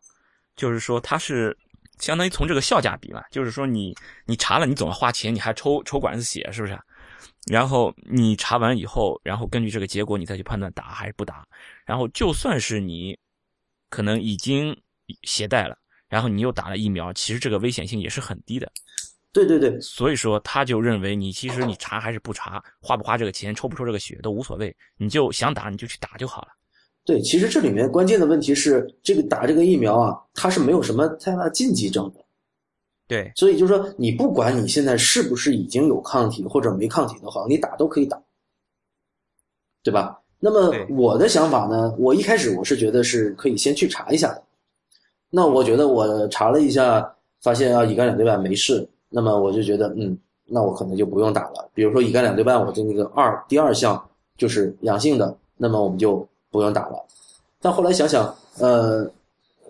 [0.55, 1.57] 就是说它是
[1.99, 3.93] 相当于从这个效价比嘛，就是说你
[4.25, 6.79] 你查了，你总要花钱，你还抽抽管子血，是不是？
[7.47, 11.43] 然后你查完以后，然后根据这个结果，你再去判断打还是不打。
[11.91, 13.19] 然后就算是你
[13.89, 14.73] 可能已经
[15.23, 15.77] 携带了，
[16.07, 18.71] 然后你又打了疫苗，其实这个危险性也是很低的。
[19.33, 26.47] 对对对，所以说他就认为你其实你查还是不查，花不花这个钱，抽不抽这个血都无所谓，你就想打你就去打就好了。
[27.03, 32.23] 对，其实这里面关键的问题是，这个打这个疫苗啊，它是没有什么太大禁忌症的。
[33.05, 38.17] 对，所以就是说，你不管你现在是不是已经有抗体或者没抗体的话，你打都可以打，
[39.83, 40.20] 对吧？
[40.41, 44.41] 那么我的想法呢，我一开始我是觉得是可以先去查一下的。
[45.29, 47.09] 那我觉得我查了一下，
[47.41, 51.69] 发现啊乙肝两对半没事，那么我就觉得嗯，那我可能就不用打了。
[51.73, 54.03] 比如说乙肝两对半，我的那个二第二项
[54.35, 56.27] 就是阳性的，那么我们就。
[56.53, 57.01] 不用打了，
[57.61, 59.09] 但后来想想，呃，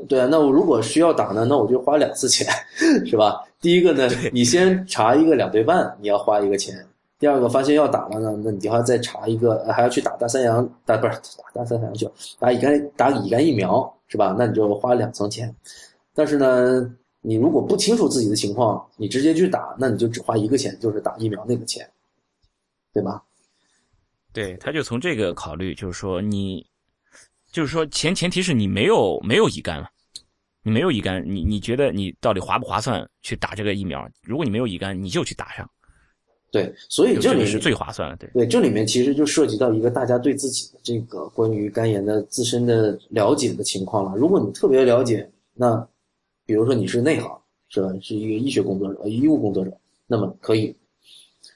[0.08, 2.48] 对啊，那我如果需要打呢，那我就花两次钱，
[3.06, 3.40] 是吧？
[3.62, 6.76] 第一个呢，你先查一个两对半，你要花一个钱；
[7.22, 14.36] 第二个发现要打了呢，那你的话再查一个，还要去打大三阳，打不是打大三阳去打乙肝打乙肝疫苗，是吧？
[14.38, 15.56] 那你就花两层钱。
[16.16, 21.88] 但是呢，你如果不清楚自己的情况，你直接去打，那你就只花一个钱，就是打疫苗那个钱，
[22.92, 23.24] 对吧？
[24.34, 26.66] 对，他就从这个考虑，就是说你。
[27.52, 29.90] 就是说，前前提是你没有没有乙肝了，
[30.64, 34.10] 你没有乙肝，你你觉得你到底划不划算去打这个疫苗？
[34.24, 35.70] 如果你没有乙肝，你就去打上。
[36.52, 38.18] 对，所以这里是最划算的。
[38.18, 44.18] 对对，这里面其实就涉及到一个大家对自己的这个关于肝炎的自身的了解的情况了。
[44.18, 45.88] 如果你特别了解，那
[46.46, 47.32] 比如说你是内行，
[47.70, 47.90] 是吧？
[48.02, 49.72] 是一个医学工作者、医务工作者，
[50.08, 50.76] 那么可以。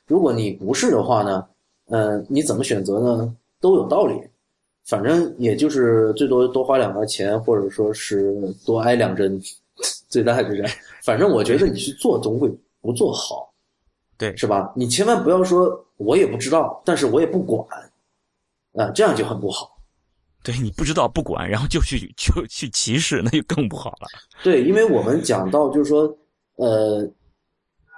[0.07, 1.45] 如果你不是的话呢，
[1.87, 3.35] 呃，你怎么选择呢？
[3.59, 4.15] 都有道理。
[4.85, 9.41] 反正也就是最多多花两块钱，或者说是多挨两针，
[10.07, 10.63] 最大的是，
[11.01, 12.47] 反正我觉得你去做总会
[12.81, 13.51] 不做好，
[14.17, 14.71] 对，是吧？
[14.75, 17.67] 你千万不要说我也不知道，但是我也不管，
[18.73, 19.71] 啊，这样就很不好。
[20.43, 24.07] 对你不知道不管，然后就去就去歧视，那就更不好了。
[24.43, 26.17] 对，因为我们讲到就是说，
[26.57, 27.07] 呃，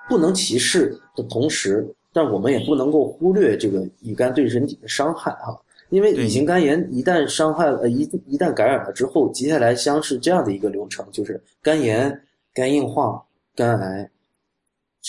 [0.08, 5.60] 不能歧视的同时，但我们也不能够忽略这个乙肝对人体的伤害哈。
[5.89, 13.23] 因为乙型肝炎一旦伤害呃一一旦感染了之后，接下来将是这样的一个流程，就是肝炎、肝硬化、
[13.56, 14.10] 肝癌，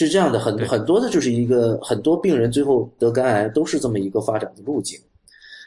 [0.06, 5.00] 是这样的，很很多的就是一个很多病人最后得肝癌都是这么一个发展的路径。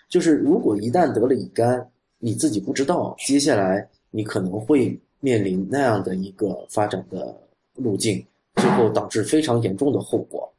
[0.09, 1.85] 就是如果一旦得了乙肝，
[2.19, 7.35] 你自己不知道，接下来你可能会面临那样的一个发展的
[7.75, 10.51] 路径，最后导致非常严重的后果。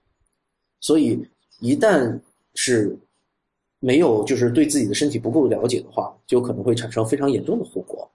[0.80, 1.24] 所以
[1.60, 2.18] 一旦
[2.54, 2.96] 是。
[3.84, 8.08] 没有，就是对自己的身体不够了解的话，就可能会产生非常严重的后果。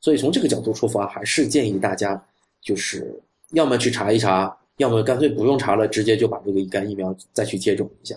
[0.00, 2.24] 所以从这个角度出发，还是建议大家，
[2.62, 3.12] 就是
[3.50, 8.16] 要么去查一查，要么干脆不用查了，直接就把这个乙肝疫苗再去接种一下。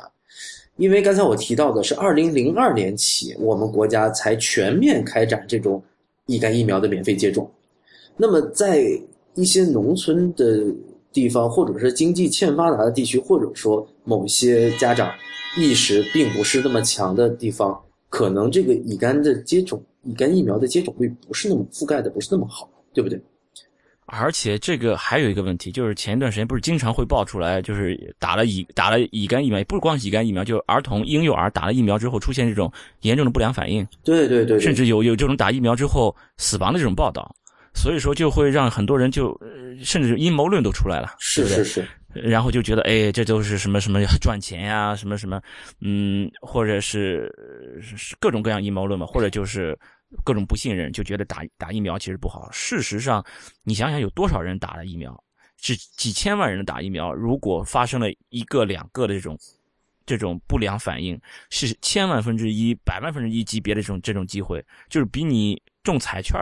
[0.77, 5.83] 因为刚才我提到的是，二零零二年起，我们国家才全面开展这种
[6.25, 7.49] 乙肝疫苗的免费接种。
[8.17, 8.83] 那么在
[9.35, 10.63] 一些农村的
[11.11, 15.11] 地方，或者是经济欠发达的地区，或者说某些家长。
[15.55, 23.21] 意识并不是那么强的地方，可能这个乙肝的接种，乙肝疫苗的接种率不是那么覆盖的，不是那么好，对不对？
[24.05, 37.33] 而且这个还有一个问题，就是前一段时间不是经常会爆出来，就是打了乙打了乙肝疫苗，不是光乙肝疫苗，就是儿童婴幼儿打了疫苗之后出现这种严重的不良反应，对对对，甚至有有这种打疫苗之后死亡的这种报道，
[37.73, 39.39] 所以说就会让很多人就
[39.81, 41.85] 甚至阴谋论都出来了，是是是。
[42.13, 45.41] 然后就觉得，哎，这都是什么什么赚钱呀，什么什么，
[45.81, 47.27] 嗯，或者是
[47.81, 49.75] 是各种各样阴谋论嘛，或者就是
[50.23, 52.49] 各种不信任，就觉得打打疫苗其实不好。
[52.51, 53.23] 事实上，
[53.63, 55.23] 你想想有多少人打了疫苗，
[55.61, 59.37] 是几千万人打疫苗，如果发生了一个两个的这种
[60.05, 66.37] 这种不良反应，是千万分之一、百万分之一级别的这种这种机会，就是比你中彩券、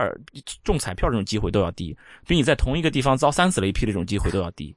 [0.64, 4.74] 中彩票这种机会都要低，比你在同一个地方遭三死雷劈的这种机会都要低。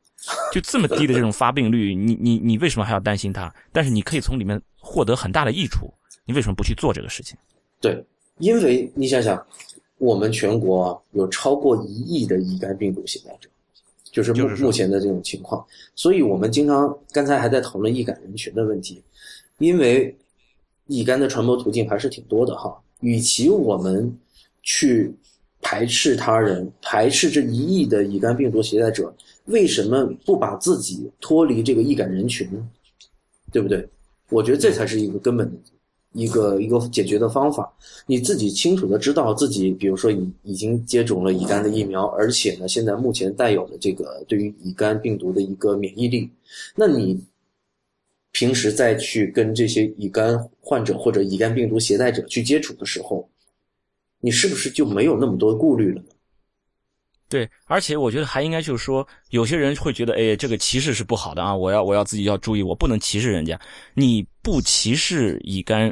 [0.52, 3.54] 就这么低的这种发病率，你你你为什么还要担心它？
[3.72, 5.94] 但是你可以从里面获得很大的益处，
[6.26, 7.38] 你为什么不去做这个事情？
[7.80, 8.04] 对，
[8.40, 9.46] 因为你想想，
[9.98, 13.50] 我们全国有超过一亿的乙肝病毒携带者，
[14.12, 15.66] 就是目目前的这种情况，
[15.96, 19.02] 所以我们经常刚才还在讨论易感人群的问题，
[19.60, 20.16] 因为
[20.88, 22.78] 乙肝的传播途径还是挺多的哈。
[23.02, 24.14] 与其我们
[24.64, 25.14] 去
[25.62, 29.14] 排斥他人，排斥这一亿的乙肝病毒携带者。
[29.46, 32.68] 为什么不把自己脱离这个易感人群呢？
[33.52, 33.88] 对不对？
[34.30, 35.58] 我觉得这才是一个根本的
[36.16, 37.72] 一个一个解决的方法。
[38.08, 46.30] 你自己清楚的知道自己，比如说已已经接种了乙肝的疫苗，而且呢，现在目前带有的这个对于乙肝病毒的一个免疫力，
[46.76, 47.24] 那你
[48.32, 53.30] 平时再去跟这些乙肝患者或者乙肝病毒携带者去接触的时候，
[54.20, 56.08] 你是不是就没有那么多顾虑了呢？
[57.28, 63.60] 对，而且我觉得还应该就是说，有些人会觉得，哎，这个歧视是不好的啊，我要我要自己要注意，我不能歧视人家。
[63.96, 65.92] 你不歧视乙肝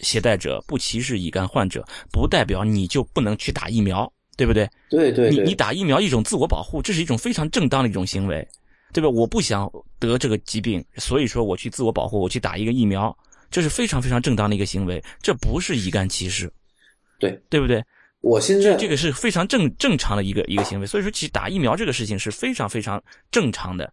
[0.00, 4.68] 携带者，不歧视乙肝患者，不代表你就不能去打疫苗，对不对？
[4.88, 8.46] 对对，你你打疫苗一种自我保护，这是一种非常正当的一种行为，
[8.92, 9.08] 对吧？
[9.08, 13.14] 我不想得这个疾病，所以说我去自我保护，我去打一个疫苗，
[13.50, 16.50] 这是非常非常正当的一个行为，这不是乙肝歧视，
[17.18, 17.82] 对对不对？
[18.22, 23.90] 我现在这个是非常正正常的一个一个行为，所以说其实打疫苗这个事情是非常非常正常的，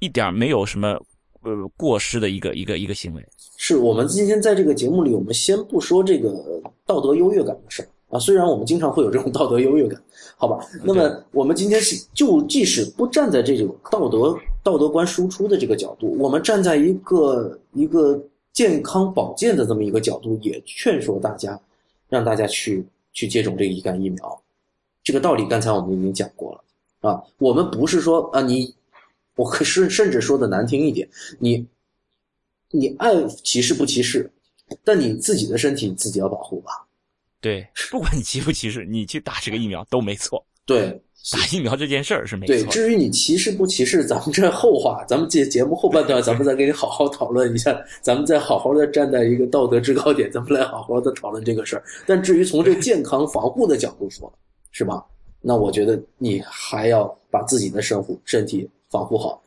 [0.00, 1.00] 一点没有什么
[1.42, 3.26] 呃过失的一个一个一个行为。
[3.56, 10.02] 是我们今天在这个节目里，我们先不说这个道德优越感的事儿啊，虽然我们经常会有这种道德优越感，
[10.36, 10.58] 好吧？
[10.84, 18.20] 那么我们今天是就即使不站在这种道德道德观输出的这个角度，我们站在一个一个
[18.52, 21.60] 健康保健的这么一个角度，也劝说大家，
[22.08, 22.86] 让大家去。
[23.12, 24.40] 去接种这个乙肝疫苗，
[25.02, 27.20] 这个道理刚才我们已经讲过了啊。
[27.38, 28.72] 我们不是说啊，你，
[29.40, 31.66] 我可是甚至说的难听一点，你，
[32.70, 34.30] 你爱歧视不歧视，
[34.84, 36.72] 但你自己的身体你自己要保护吧。
[37.40, 40.44] 对，不管你歧不歧视，你去打这个疫苗都没错。
[40.66, 41.00] 对。
[41.32, 42.56] 打疫苗这件事儿是没错。
[42.56, 51.84] 对，至于你歧视不歧视，咱们这后话，咱们节节目后半段，咱们再给你好好讨论一下，咱们再好好的站在一个道德制高点，咱们来好好的讨论这个事儿。
[52.06, 54.32] 但至于从这健康防护的角度说，
[54.70, 55.04] 是吧？
[55.42, 59.42] 那我觉得你还要把自己的身护身体防护好，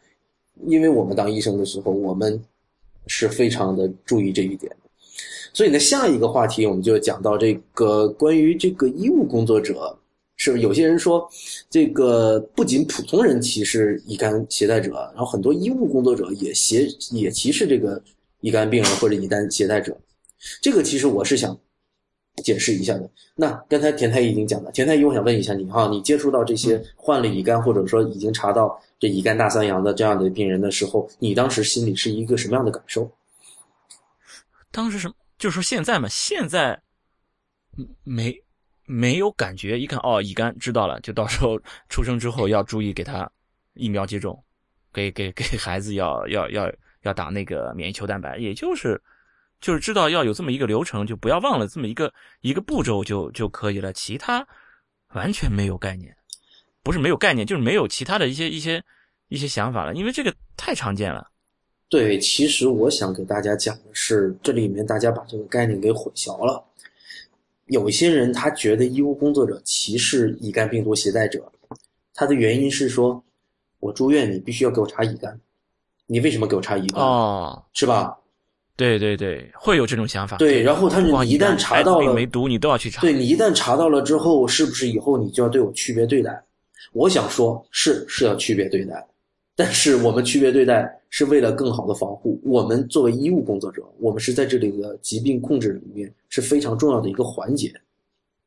[0.66, 2.42] 因为我们当医生的时候，我们
[3.08, 4.76] 是非常的注意这一点。
[5.54, 9.98] 所以呢，下一个话题我们就讲到这个关于这个医务工作者。
[10.36, 11.30] 是有些人说，
[11.70, 18.02] 这个不仅普通人歧视乙肝携带者，然后很多医务工作者也携也歧视这个
[18.42, 19.96] 乙肝病人或者乙肝携带者。
[20.60, 21.58] 这个其实我是想
[22.38, 23.10] 解释一下的。
[23.36, 33.12] 那刚才田太医已经讲了，田太医，我想问一下你哈，你接触到这些患了乙肝或者说已经查到这乙肝大三阳的这样的病人的时候，你当时心里是一个什么样的感受？
[34.72, 35.14] 当时什么？
[35.38, 36.80] 就是说现在嘛，现在
[38.04, 38.34] 没。
[38.86, 41.58] 没有感觉，一看哦，乙肝知道了，就到时候
[41.88, 43.28] 出生之后要注意给他
[43.76, 44.44] 疫苗接种，
[44.92, 46.70] 给给给孩子要要要
[47.04, 49.02] 要打那个免疫球蛋白，也就是
[49.64, 54.46] 就是知道要有这么一个流程，就不要忘了这么一个一个步骤就就可以了，其他
[55.14, 56.14] 完全没有概念，
[56.84, 58.84] 不是没有概念，就是没有其他的一些一些
[59.30, 61.26] 一些想法了，因为这个太常见了。
[61.88, 66.62] 对，其实我想给大家讲的是，这里面大家把这个概念给混淆了。
[67.68, 71.50] 有一些人他觉得医务工作者歧视乙肝病毒携带者，
[72.14, 73.24] 他的原因是说，
[73.80, 75.40] 我住院你必须要给我查乙肝，
[76.06, 77.02] 你为什么给我查乙肝？
[77.02, 78.18] 哦，是吧？
[78.76, 80.38] 对对对，会有这种想法。
[80.38, 83.02] 对，然后他你一旦查到了没毒，你都要去查。
[83.02, 86.44] 对你一旦查到了之后，是不是以后你就要对我区别对待？
[86.92, 89.06] 我想说，是是要区别对待。
[89.56, 92.42] 但是我们区别对待是为了更好的防护。
[92.44, 97.72] 我们作为医务工作者，我们是在这里的疾病控制里面是非常重要的一个环节，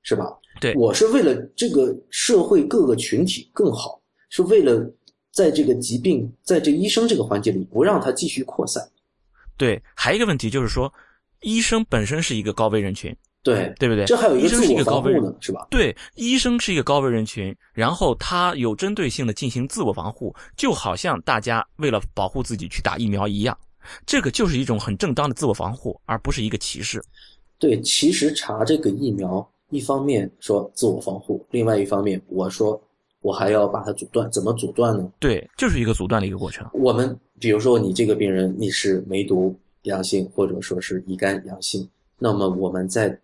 [0.03, 0.37] 是吧？
[0.61, 4.01] 对，我是为了这个社会各个群体更好，
[4.31, 4.85] 是为了
[5.33, 8.83] 在这个疾病在这医生这个环节里不让它继续扩散。
[9.57, 10.93] 对，还有一个问题就是说，
[11.41, 13.15] 医生本身是一个高危人群。
[13.43, 14.05] 对，对不对？
[14.07, 15.69] 这还有一个自我防护呢，是吧？
[15.71, 23.57] 对，医生是一个高危人群，然后他有针对性的进行自我防护，就好像大家为了保护自己去打疫苗一样，
[24.05, 27.01] 这个就是一种很正当的自我防护，而不是一个歧视。
[27.57, 32.83] 对，其实查这个疫苗，一方面说自我防护，另外一方面我说
[33.21, 35.09] 我还要把它阻断，怎么阻断呢？
[35.21, 36.69] 对，就是一个阻断的一个过程。
[36.73, 43.19] 我们比如说你这个病人你是梅毒阳性，或者说是乙肝阳性，那么我们在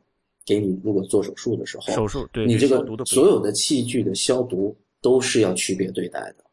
[0.44, 6.44] 给你如果做手术的时候，手术对你这个所有的器具的消毒都是要区别对待的，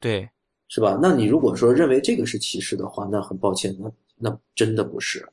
[0.00, 0.28] 对，
[0.68, 0.98] 是吧？
[1.00, 5.26] 那你如果说认为这个是歧视的话，那很抱歉，那那真的不是，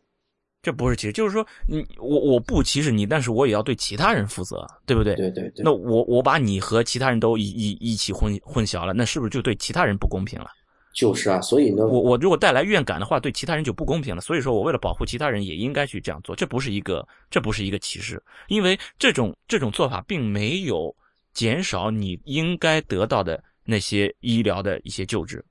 [0.61, 5.15] 这不是歧视，就是说你我我不歧视你，但是我也要对其他人负责，对不对？
[5.15, 5.63] 对对对。
[5.63, 10.47] 那我我把你和其他人都一一一起混混淆了，那是不是就对其他人不公平了？
[10.93, 14.21] 就是啊，所以呢，我我如果带来怨感的话，对其他人就不公平了。
[14.21, 16.35] 所以说我为了保护其他人，也应该去这样做。
[16.35, 20.93] 这不是一个，这不是一个歧视，因为这种这种做法并没有
[21.33, 25.43] 减少你应该得到的那些医疗的一些救治，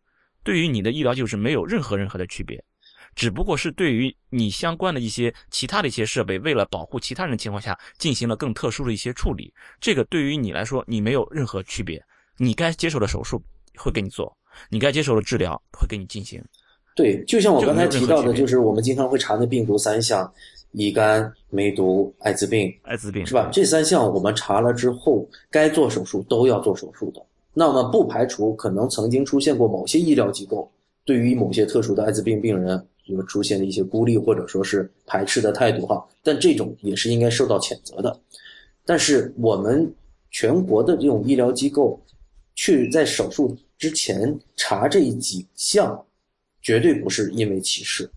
[0.42, 2.62] 对于你的医疗救治没有任何任何的区别。
[3.16, 9.52] 只不过是对于你相关的一些其他的一些设备，为了保护其他人情况下进行了更特殊的一些处理。
[9.80, 12.00] 这个对于你来说，你没有任何区别。
[12.36, 13.42] 你该接受的手术
[13.76, 14.34] 会给你做，
[14.68, 16.42] 你该接受的治疗会给你进行。
[16.94, 20.30] 对，就像我刚才提到的，就是我们经常会查的病毒三项：
[20.72, 22.70] 乙肝、梅毒、艾滋病。
[22.82, 23.48] 艾滋病是吧？
[23.52, 27.22] 这三项我们查了之后，该做手术都要做手术的。
[27.52, 30.70] 那么不排除可能曾经出现过某些医疗机构
[31.04, 38.20] 对于某些特殊的艾滋病病人有出现的一些孤立或者说是排斥的态度哈，但这种也是应该受到谴责的。
[38.84, 39.92] 但是我们
[40.30, 42.00] 全国的这种医疗机构
[42.60, 46.04] 去在手术之前查这几项，
[46.60, 48.10] 绝对不是因为歧视，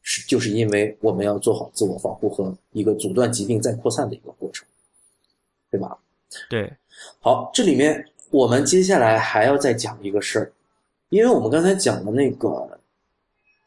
[0.00, 4.66] 是就是因为我们要做好自我防护和一个阻断疾病再扩散的一个过程，
[5.70, 5.96] 对吧？
[6.50, 6.76] 对，
[7.20, 8.04] 好，这里面。
[8.32, 10.52] 我们接下来还要再讲一个事儿，
[11.10, 12.80] 因为我们刚才讲的那个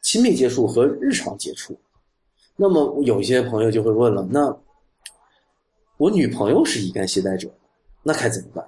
[0.02, 1.78] 亲密接触和日常接触，
[2.56, 4.54] 那么有些朋友就会问了：那
[5.96, 7.48] 我女朋友是乙肝携带者，
[8.02, 8.66] 那该怎么办？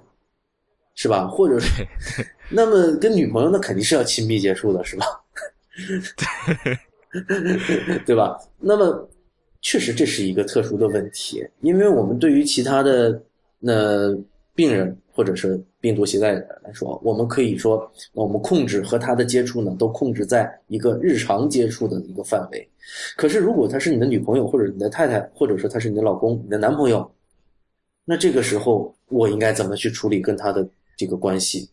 [0.95, 1.27] 是吧？
[1.27, 1.85] 或者是，
[2.49, 5.05] 那么跟女朋友那肯定是要亲密接触的，是吧？
[8.05, 8.37] 对吧？
[8.59, 9.09] 那么
[9.61, 13.21] 确实这是一个特殊的问题，因为我们对于其他的
[13.59, 14.15] 那
[14.55, 14.97] 病人。
[15.11, 22.69] 或者是病毒携带者来说，我们可以说，我们控制和他的接触呢，都控制在一个日常接触的一个范围。
[23.17, 27.11] 可是，如果他是你的女朋友，或者你的太太，或者说他是你的老公、你的男朋友，
[28.05, 30.65] 那这个时候我应该怎么去处理跟他的
[30.99, 31.69] 这个关系？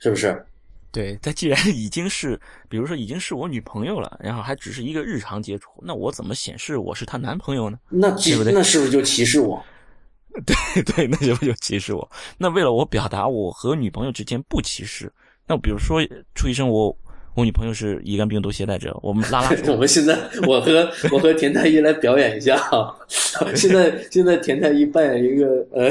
[0.00, 0.44] 是不是？
[0.90, 7.78] 对， 他既然已经是，比如说已经是我女朋友了，然后还只是一个日常接触，那我怎么显示我是她男朋友呢？
[7.88, 8.52] 那对不对？
[8.52, 9.64] 那是不是就歧视我？
[10.44, 12.10] 对对，那就就歧视我。
[12.36, 15.12] 那为了我表达我和女朋友之间不歧视，
[15.46, 16.00] 那比如说
[16.34, 16.94] 楚医生，我
[17.36, 19.50] 我女朋友是乙肝病毒携带者，我们拉拉。
[19.70, 22.96] 我们现在我和 我和田太医来表演一下啊！
[23.54, 25.90] 现在现在田太医扮演一个呃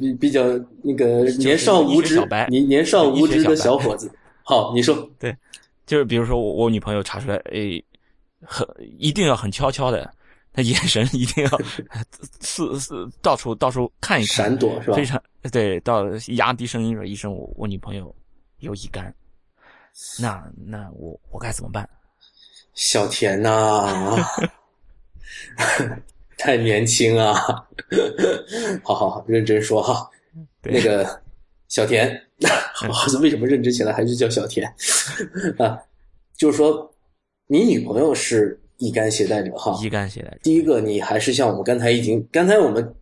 [0.00, 0.42] 比比较
[0.82, 2.18] 那个年少无知、
[2.48, 4.10] 年年少无知的小伙子。
[4.42, 5.36] 好，你说对，
[5.84, 7.80] 就是比如说我我女朋友查出来，哎，
[8.40, 8.66] 很
[8.98, 10.10] 一定要很悄悄的。
[10.54, 11.50] 他眼神一定要
[12.40, 14.96] 四四到处到处看一看，闪躲是吧？
[14.96, 18.14] 非常对，到压低声音说：“医生，我我女朋友
[18.60, 19.14] 有乙肝。”
[20.20, 21.88] 那那我我该怎么办？
[22.74, 24.16] 小田呐，
[26.38, 27.34] 太年轻啊！
[28.82, 30.08] 好好好，认真说哈。
[30.62, 31.20] 那个
[31.68, 32.08] 小田，
[33.20, 34.66] 为什么认真起来还是叫小田
[35.58, 35.78] 啊？
[36.36, 36.92] 就是说，
[37.46, 38.58] 你女朋友是。
[38.78, 40.38] 乙肝携带者哈，乙肝携带者。
[40.42, 42.92] 第一个，你还是像我们刚才已经，刚才我们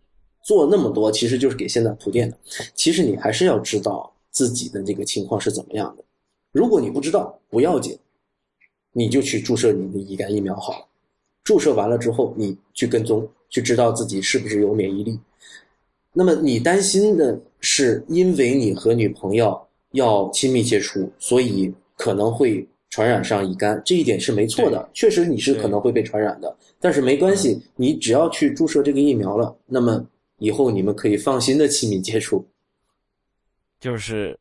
[0.43, 2.37] 做那么多，其实就是给现在铺垫的。
[2.75, 6.03] 其实你还是要知道自己的这个情况是怎么样的。
[6.51, 7.97] 如果你不知道，不要紧，
[8.91, 10.85] 你就去注射你的乙肝疫苗好了。
[11.43, 15.19] 注射完了之后，你去跟踪，去知道自己是不是有免疫力。
[16.13, 19.59] 那么你担心的是，因为你和女朋友
[19.91, 22.67] 要亲密接触，所以可能会。
[22.93, 30.05] 传染上乙肝这一点是没错的，确实你是可能会被传染的，但是没关系，你只要去注射这个疫苗了，那么
[30.39, 32.45] 以后你们可以放心的亲密接触。
[33.79, 34.37] 就是，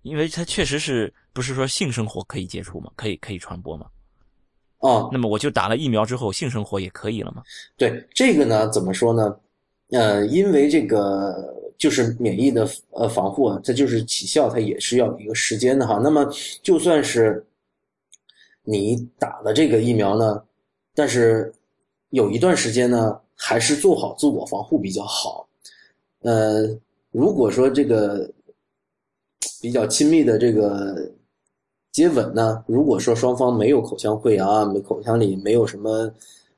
[0.00, 2.90] 因为它确实是不是说性生活可以接触吗？
[2.96, 3.86] 可以可以传播吗？
[4.78, 7.42] 哦，那么我就打了疫苗之后，性生活也可以了吗？
[7.76, 9.36] 对这个呢，怎么说呢？
[9.90, 16.00] 呃，因为这个就是免疫的呃防护啊，它就是起效，它也是要一个时间的哈。
[16.02, 16.28] 那么
[16.62, 17.44] 就算是。
[18.62, 20.44] 你打了这个疫苗呢，
[20.94, 21.52] 但是
[22.10, 25.48] 有一段时间呢，还是做好自我防护比较好。
[26.20, 26.68] 呃，
[27.10, 28.30] 如果说这个
[29.60, 31.10] 比较亲密的这个
[31.92, 36.12] 接吻呢，如果说双方没有口腔溃疡啊，没口腔里没有什么，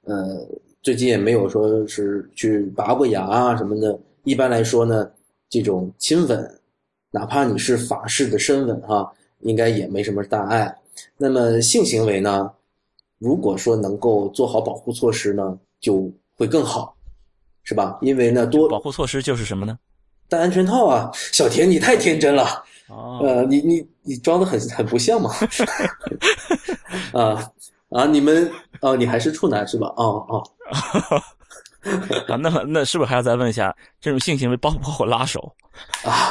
[0.04, 0.46] 呃，
[0.82, 5.10] 最近也没有说是去拔过牙啊什么的，一般来说呢，
[5.48, 6.60] 这种亲吻，
[7.10, 9.10] 哪怕你是法式的深吻哈，
[9.40, 10.76] 应该也没什么大碍。
[11.16, 12.50] 那么性行为呢？
[13.18, 16.94] 如果说能够做好保护措施呢，就会更好，
[17.62, 17.98] 是吧？
[18.02, 19.78] 因为呢，多保护措施就是什么呢？
[20.28, 21.10] 戴安全套啊！
[21.14, 22.64] 小田，你太天真了。
[22.92, 25.30] 哦，呃，你你你装的很很不像嘛。
[27.14, 27.50] 啊
[27.90, 28.04] 啊！
[28.06, 29.92] 你们哦，你还是处男是吧？
[29.96, 30.42] 哦哦。
[32.28, 35.52] 啊，那么那是不是还要再问一下，这种性行为包不包括拉手？
[36.04, 36.30] 啊，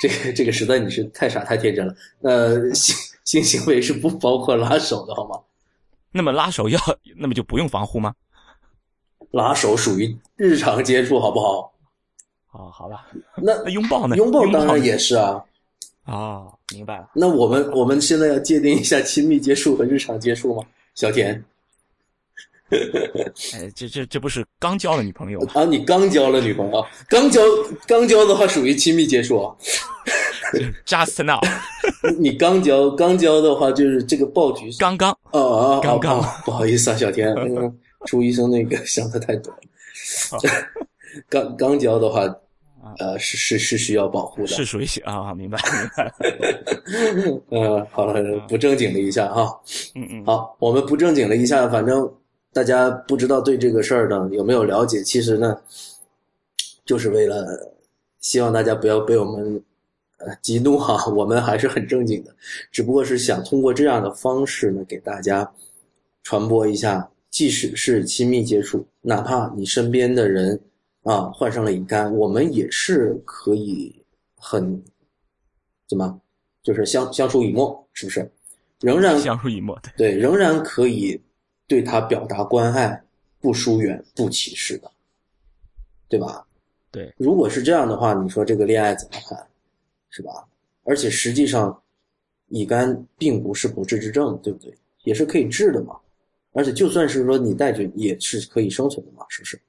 [0.00, 1.94] 这个这个实在你是太傻太天真了。
[2.22, 2.96] 呃，性。
[3.22, 5.38] 性行为是不包括拉手的，好吗？
[6.10, 6.80] 那么拉手要，
[7.16, 8.12] 那么就不用防护吗？
[9.30, 11.72] 拉手属于日常接触，好不好？
[12.50, 13.06] 哦，好吧。
[13.36, 14.16] 那拥抱呢？
[14.16, 15.40] 拥抱当然也是啊。
[16.06, 17.10] 哦，明白了。
[17.14, 20.62] 那我们我们现在要界定一下亲密接触和日常接触吗？
[20.94, 21.42] 小田。
[23.54, 25.52] 哎，这这这不是刚交了女朋友吗？
[25.54, 27.40] 啊，你刚交了女朋友，刚交
[27.86, 29.54] 刚交的话属于亲密接触啊。
[30.86, 31.40] Just now，
[32.18, 37.72] 你刚交刚交的话就是这个爆菊刚刚哦哦哦，刚刚哦不好意思啊，小田，嗯，
[38.06, 39.58] 朱医生那个想的太多了。
[41.28, 42.22] 刚刚交的话，
[42.98, 44.48] 呃，是是是需要保护的。
[44.48, 46.12] 是属于啊，明白明白。
[47.50, 49.60] 呃， 好了，不正经了一下哈。
[49.94, 52.10] 嗯嗯，好，我们不正经了一下，反正
[52.52, 55.02] 大家不知道对这个事儿呢有没有了解？
[55.02, 55.60] 其实呢，
[56.84, 57.46] 就是为了
[58.20, 59.62] 希望大家不要被我们
[60.18, 62.34] 呃激怒哈，我们还是很正经的，
[62.72, 65.50] 只不过是想通过这样的方式呢，给大家
[66.22, 70.58] 传播一下，即使是亲密接触，哪怕你身边的人
[71.10, 74.00] 啊患上了乙肝，我们也是可以
[74.36, 74.80] 很
[75.88, 76.20] 怎么，
[76.62, 78.30] 就是相相濡以沫，是不是？
[78.80, 81.20] 仍然相濡以沫，对对，仍然可以
[81.66, 83.02] 对他表达关爱，
[83.40, 84.90] 不疏远，不歧视的，
[86.08, 86.46] 对吧？
[86.92, 89.46] 对，如果是这样的话，你说这个恋爱怎么看，
[90.10, 90.46] 是吧？
[90.84, 91.82] 而且实际上，
[92.48, 94.72] 乙肝并不是不治之症，对不对？
[95.04, 95.98] 也是可以治的嘛。
[96.52, 99.60] 而且就算是说你带着，也是可以生存的嘛，是不是？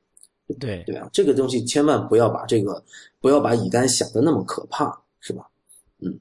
[0.53, 2.83] 对对啊，这个东西千万不要把这个
[3.19, 5.47] 不要把乙肝想的那么可怕，是吧？
[5.99, 6.19] 嗯，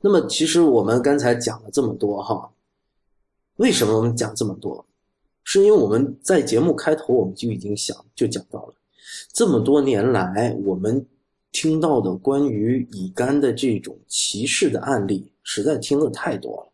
[0.00, 2.50] 那么其实我们刚才讲了这么多哈，
[3.56, 4.84] 为什么我们讲这么多？
[5.44, 8.74] 是因为我们在节目开头我们就已经想就讲到了，
[9.32, 11.04] 这么多年来我们
[11.50, 16.72] 听到的关于乙肝的这种歧视的案例，实在听的太多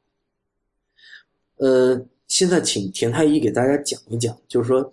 [1.57, 1.67] 了。
[1.67, 4.93] 呃，现在请田太医给大家讲一讲，就是说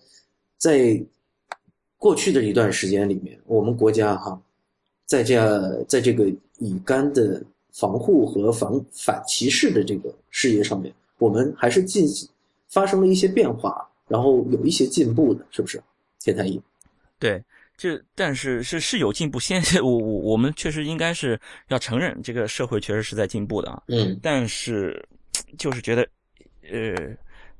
[0.58, 1.06] 在
[2.06, 4.40] 过去的一段时间里面，我们国家哈，
[5.08, 7.42] 在这在这个乙肝的
[7.74, 12.06] 防护和防反歧视的这个事业上面，我们还是进
[12.68, 15.82] 发生了一些变化，然后有一些进步的，是不是？
[16.20, 16.62] 田太医，
[17.18, 17.44] 对，
[17.76, 21.40] 这但是是是有进步，现在我我我们确实应该是
[21.70, 23.82] 要承认，这个社会确实是在进步的啊。
[23.88, 25.04] 嗯但是
[25.58, 26.08] 就是觉得，
[26.72, 27.18] 呃，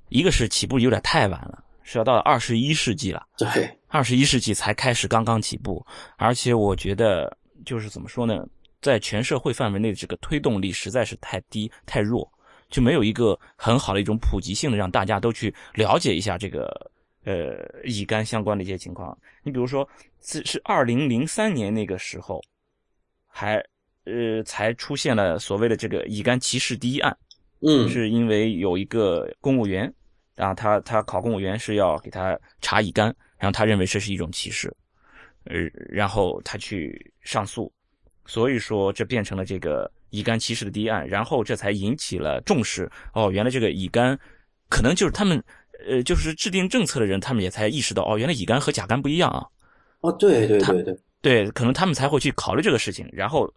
[0.10, 3.26] 一个是起步有点太晚了，是要到二十一世纪了。
[3.38, 5.82] 对，二十一世纪才开始刚刚起步，
[6.18, 7.34] 而且我觉得
[7.66, 8.46] 就是怎么说呢，
[8.82, 12.30] 在全社会范围内的这个推动力实在是太低太弱，
[12.70, 16.92] 就没有一个很好的一种普及性的让大家都去了解一下这个
[17.24, 19.18] 呃乙肝相关的一些情况。
[19.44, 19.88] 你比如说，
[20.22, 22.42] 是是二零零三年那个时候，
[23.28, 23.64] 还
[24.04, 27.18] 呃才出现了所谓的这个乙肝歧视第一案。
[27.62, 29.92] 嗯是因为有一个公务员，
[30.36, 33.16] 啊，他他考公务员是要给他查乙肝，
[33.46, 34.76] 然后他认为这是一种歧视，
[35.44, 35.56] 呃，
[35.88, 37.72] 然后他去上诉，
[38.26, 42.90] 所以说这变成了这个乙肝歧视的第一案，然后这才引起了重视。
[43.14, 44.20] 哦，原来这个乙肝，
[44.68, 45.44] 可能就是他们，
[45.88, 49.46] 呃，就是制定政策的人，他们也才意识到，哦，原来乙肝和甲肝不一样啊。
[50.02, 53.08] 哦，对对对对，对，可能他们才会去考虑这个事情。
[53.14, 53.48] 然后，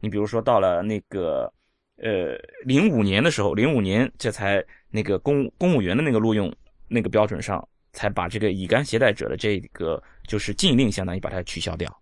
[0.00, 1.50] 你比如说到了那个
[1.96, 2.36] 呃
[2.66, 6.54] 零五年的时候，零五年这才那个公公务员的那个录用
[6.86, 11.94] 那个标准上，才把这个乙肝携带者的这个就是禁令，相当于把它取消掉。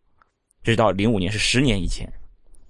[0.62, 2.11] 这是到零五年，是十年以前，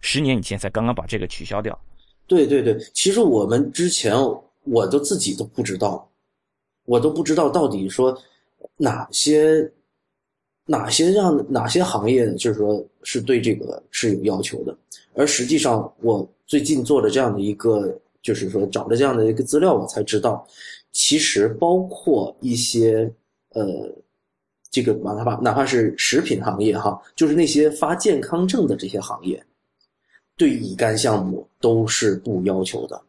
[0.00, 1.78] 十年以前才刚刚把这个取消掉。
[2.26, 4.14] 对对对，其实我们之前
[4.64, 6.08] 我都自己都不知道，
[6.84, 8.16] 我都不知道到底说
[8.76, 9.70] 哪些
[10.66, 14.76] 哪些让哪些行业就是说是对这个是有要求的，
[15.14, 20.46] 而实际上我最近做了这样的一个，就是说找了这样的一个资料，我才知道，
[20.96, 23.12] 其实包括一些
[23.50, 23.62] 呃。
[24.68, 29.42] 这个哪怕哪怕是食品行业哈，就是那些发健康证的这些行业，
[30.36, 33.00] 对乙肝项目都是不要求的。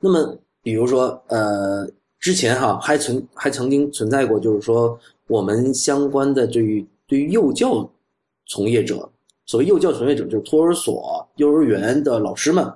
[0.00, 1.88] 那么，比如说，呃，
[2.18, 7.88] 之前哈还存还曾经存在过，就是说我们相关的对于对于幼教
[8.46, 9.08] 从业者，
[9.44, 12.68] 所谓幼教从业者就是托儿所、幼儿园的老师们，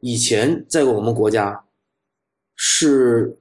[0.00, 1.62] 以前在我们国家
[2.62, 3.34] 是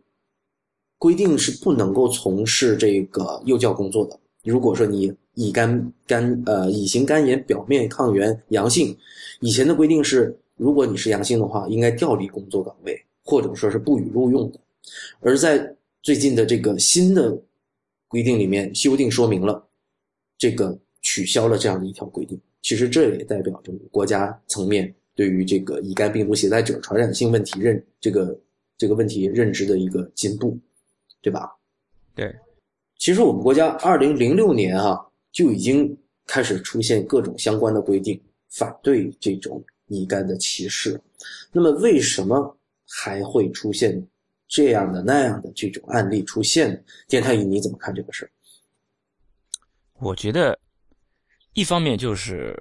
[0.97, 4.17] 规定是不能够从事这个幼教工作的。
[4.45, 8.97] 如果说你乙肝肝呃乙型肝炎表面抗原阳性，
[9.41, 14.59] 以前的规定是，如果你是阳性的话，应该调离工作岗位，或者说是不予录用的。
[15.19, 17.37] 而在最近的这个新的
[18.07, 19.67] 规定里面，修订说明了，
[20.37, 22.39] 这个取消了这样的一条规定。
[22.61, 28.37] 其实这也代表着国家层面对于这个乙肝病毒携带者传染性问题认这个
[28.79, 30.57] 这个问题认知的一个进步，
[31.21, 31.51] 对吧？
[32.15, 32.33] 对，
[32.97, 34.97] 其实我们国家二零零六年啊
[35.33, 40.99] 就已经开始出现各种相关的规定，反对这种乙肝的歧视。
[41.51, 42.57] 那么为什么
[42.87, 44.01] 还会出现
[44.47, 46.81] 这样的那样的这种案例出现。
[47.09, 48.31] 电太乙你怎么看这个事儿？
[49.99, 50.57] 我觉得，
[51.51, 52.55] 一方面就是，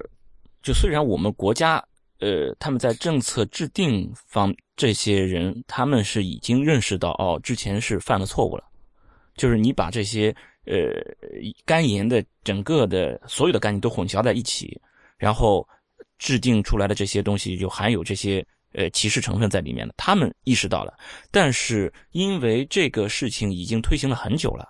[0.61, 1.88] 就虽然我们国家，
[2.21, 8.65] 呃，他们在政策制定方这些人，他们是已经认识到，哦，之前是犯了错误了，
[9.37, 10.75] 就是你把这些呃
[11.65, 14.81] 肝炎的整个的所有的肝炎都混淆在一起，
[15.17, 15.67] 然后
[16.19, 20.93] 制定出来的这些东西就含有这些呃歧视成分在里面了，他们意识到了，
[21.31, 24.69] 但是因为这个事情已经推行了很久了。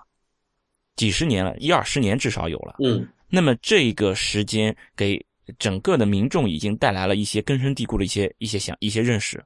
[0.96, 2.74] 几十年了，一二十年至少有了。
[2.84, 5.24] 嗯，那么这个时间给
[5.58, 9.44] 整个的民众已经带来了一些根深蒂固的一些一些想一些认识，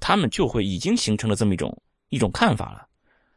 [0.00, 2.88] 他们就会已经形成了这么一种一种看法了。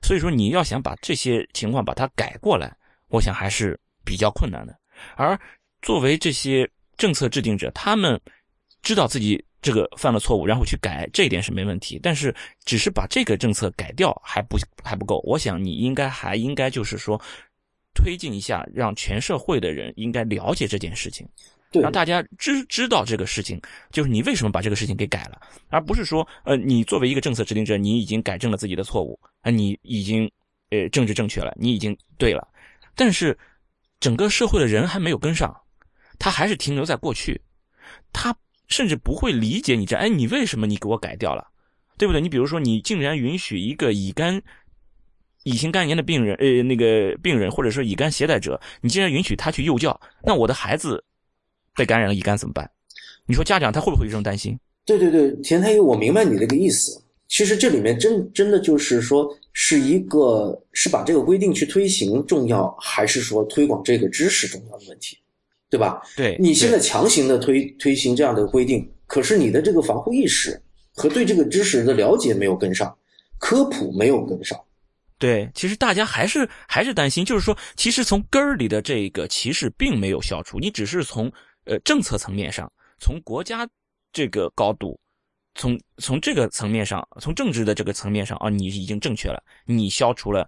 [0.02, 2.76] 所以说，你要想把这些情况把它改过来，
[3.08, 4.78] 我想还是比较困难的。
[5.16, 5.40] 而
[5.82, 8.20] 作为这些政策制定者，他们
[8.82, 9.44] 知道自己。
[9.60, 12.00] 这个犯了错误，然后去改，这一点是没问题。
[12.02, 15.20] 但是，只是把这个政策改掉还不还不够。
[15.26, 17.20] 我想，你应该还应该就是说，
[17.94, 21.28] 推进一下，让全社会的人应该了解这件事情，
[21.82, 23.62] 让大家知知道这个事情，
[23.92, 30.30] 就是你为什么把这个事情给改了，而不是说，呃，你作为一个政策制定者，你已经改正了自己的错误，啊，你已经
[30.72, 32.48] 呃政治正确了，你已经对了，
[32.96, 33.38] 但是
[34.00, 35.56] 整个社会的人还没有跟上，
[36.20, 37.42] 他还是停留在过去，
[38.12, 38.36] 他。
[38.70, 41.48] 甚至不会理解你这，哎，你为什么你给我改掉了，
[41.98, 42.20] 对不对？
[42.20, 44.42] 你比如说，你竟然允许一个乙肝、
[45.44, 51.02] 乙型肝炎的病人，呃，那个病人或者说乙肝携带者，你竟然允许他去幼教，那我的孩子
[51.78, 52.70] 被感染了乙肝怎么办？
[53.28, 54.60] 你说家长他会不会有这种担心？
[54.86, 57.02] 对对对，田太医，我明白你这个意思。
[57.28, 65.18] 其实这里面真真的就是说，是一个是把这个规定去推行重要，还是说推广这个知识重要的问题？
[65.70, 66.02] 对吧？
[66.16, 70.58] 对，你现在强行的推推行这样的规定，可是你的这个防护意识
[70.94, 72.98] 和对这个知识的了解没有跟上，
[73.38, 74.58] 科普没有跟上。
[75.20, 81.30] 对，其实大家还是还是担心，就是说，其实从根儿里的这个歧视并没有消除，你只是从
[81.68, 83.68] 呃政策层面上，从国家
[84.12, 85.00] 这个高度，
[85.56, 90.48] 从从这个层面上，从政治的这个层面上啊，你已经正确了，你消除了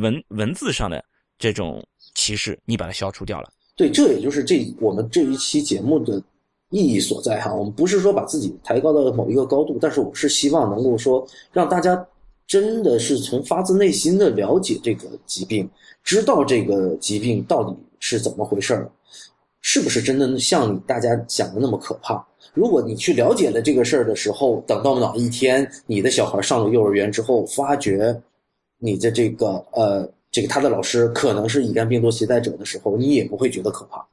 [0.00, 1.02] 文文字上的
[1.38, 1.82] 这种
[2.14, 3.50] 歧视，你把它消除掉了。
[3.76, 6.22] 对，这也就是这我们这一期节目的
[6.70, 7.54] 意义所在哈。
[7.54, 12.06] 我们不是说把自己抬高到某一个高度，但是我是希望能够说让大家
[12.46, 15.68] 真的是从发自内心的了解这个疾病，
[16.02, 18.90] 知道这个疾病到底是怎么回事儿，
[19.68, 22.24] 是不是真的像大家想的那么可怕？
[22.54, 28.16] 如果你去了解了这个事儿的时候，等到哪一天你的小孩上了幼儿园之后，发觉
[28.78, 30.08] 你的这个呃。
[30.32, 34.06] 这个他的老师可能是乙肝病毒携带者的时候，你也不会觉得可怕，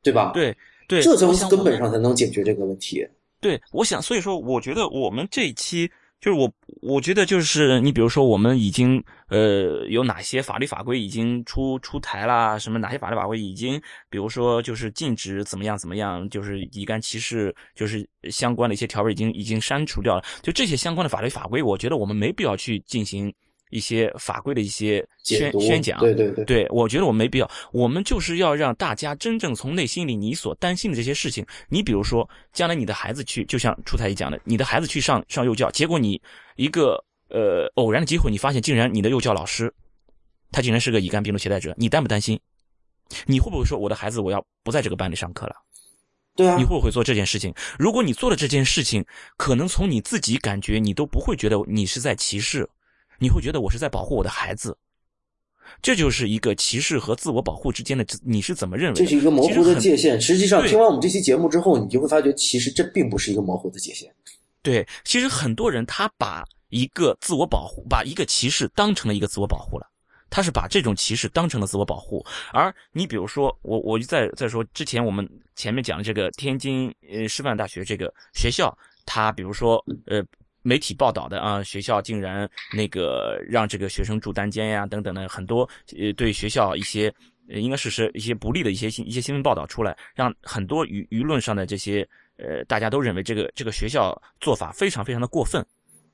[0.00, 0.30] 对吧？
[0.32, 3.04] 对对，这从根本上才能解决这个问题。
[3.40, 5.90] 对，我想，所以说，我觉得我们这一期
[6.20, 6.50] 就是我，
[6.80, 12.58] 我觉得就是你，比如说，我们已经呃有哪些法律法规已经出出台啦？
[12.58, 20.24] 什么哪些法律法规已经，比如说就是禁止怎么样怎么样，就是乙肝歧视，就是相关的一些条文已经已经删除掉了。
[20.42, 23.32] 就这些相关的法律法规，我觉得我们没必要去进行。
[23.70, 27.50] 一些法规的一些宣宣讲，对对对，对我觉得我没必要。
[27.72, 36.20] 我们就是要让大家真正从内心里你所担心的这些事情，你比如说将来你的孩子去，就像出台一讲的，你的孩子去上上幼教，结果你
[36.54, 39.72] 一个呃偶然的机会，你发现竟然你的幼教老师
[40.52, 42.38] 他竟然是个乙肝病毒携带者，你担不担心？
[43.26, 45.54] 你会不会说我的孩子我要不在这个班里上课了？
[46.36, 47.52] 对啊，你会不会做这件事情？
[47.78, 49.04] 如果你做了这件事情，
[49.36, 52.68] 可能从你自己感觉你都不会觉得你是在歧视。
[53.18, 54.76] 你会觉得我是在保护我的孩子，
[55.82, 58.94] 这就是一个歧视和自我保护之间的，你是怎么认为？
[58.94, 60.20] 这是一个模糊的界限。
[60.20, 64.12] 实际上，听完我们这期节目之后，你就会发觉，其实这并不是一个模糊的界限。
[64.62, 69.86] 对，其实很多人他把一个自我保护，把一个歧视当成了一个自我保护了，
[70.30, 72.24] 他是把这种歧视当成了自我保护。
[72.52, 80.24] 而你比如说，我我就再再说之前我们前面讲的这个天津呃师范大学这个学校，他比如说呃。
[80.66, 85.60] 媒体报道的啊，学校竟然那个让这个学生住单间呀，等等的很多
[85.96, 87.12] 呃，对学校一些
[87.48, 92.06] 应该是是一些不利的一些新一些新闻报道出来，让很多舆舆论上的这些
[92.38, 95.64] 呃，大家都认为这个这个学校做法非常非常的过分，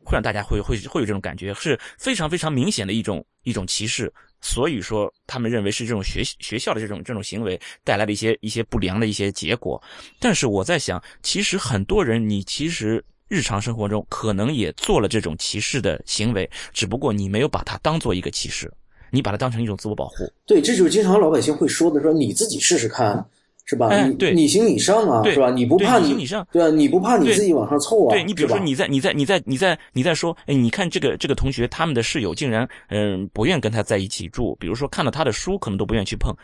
[0.05, 4.13] 会让大家会会会有这种感觉，是非常非常明显的一种一种歧视。
[4.43, 9.83] 所以说，他们认为是这种学学校的这种这种行为带来的一些一些不良的一些结果。
[10.21, 13.03] 但是我在想，其实很多人你其实。
[13.33, 18.71] 日常生活中可能也做了这种歧视的行为，只不过你没有把它当做一个歧视，
[19.11, 20.31] 你把它当成一种自我保护。
[20.45, 23.25] 对，这就是经常老百姓会说的，说你自己试试看，
[23.65, 23.89] 是吧？
[23.89, 25.51] 你哎对你行你上啊，是吧？
[25.51, 28.13] 你不怕你你行你上对啊，你不怕你自己往上凑啊？
[28.13, 36.37] 对你比如说你在你在你在你在你在说，哎，你看这个这个同学他们的室友竟然嗯、不愿跟他在一起住，比如说看到他的书可能都不愿意去碰。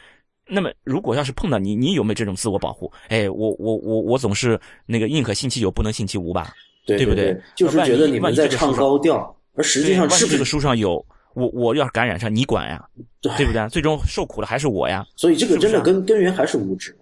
[0.50, 2.90] 那么如果要是碰到你，你有没有这种自我保护？
[3.08, 6.54] 哎，我我我我总是那个宁可信其有，不能信其无吧？
[6.88, 7.42] 对对不对对？
[7.54, 12.82] 就是觉得你们在唱高调，而实际上是不是这个书上有我我要是感染上，你管呀，
[13.20, 13.68] 对对不对？
[13.68, 15.06] 最终受苦的还是我呀。
[15.14, 16.96] 所以这个真的根根源还是无知。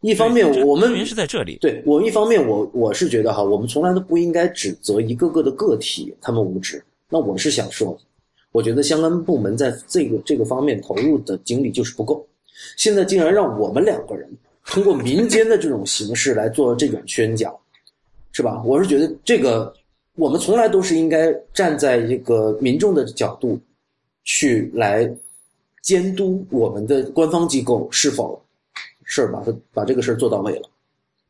[0.00, 1.58] 一方面我们根源是在这里。
[1.60, 6.82] 对我一方面我我是觉得哈，我们从来都不应该指责一个个的个体他们无知。
[7.08, 7.98] 那我是想说，
[8.52, 12.26] 我觉得相关部门在这个这个方面投入的精力就是不够。
[12.76, 14.28] 现在竟然让我们两个人
[14.66, 17.52] 通过民间的这种形式来做这种宣讲，
[18.32, 18.62] 是吧？
[18.64, 19.72] 我是觉得这个
[20.16, 23.58] 我们从来都是应该站在一个民众的角度
[24.24, 25.10] 去来
[25.82, 28.40] 监督我们的官方机构是否
[29.04, 30.68] 事儿把它把这个事儿做到位了。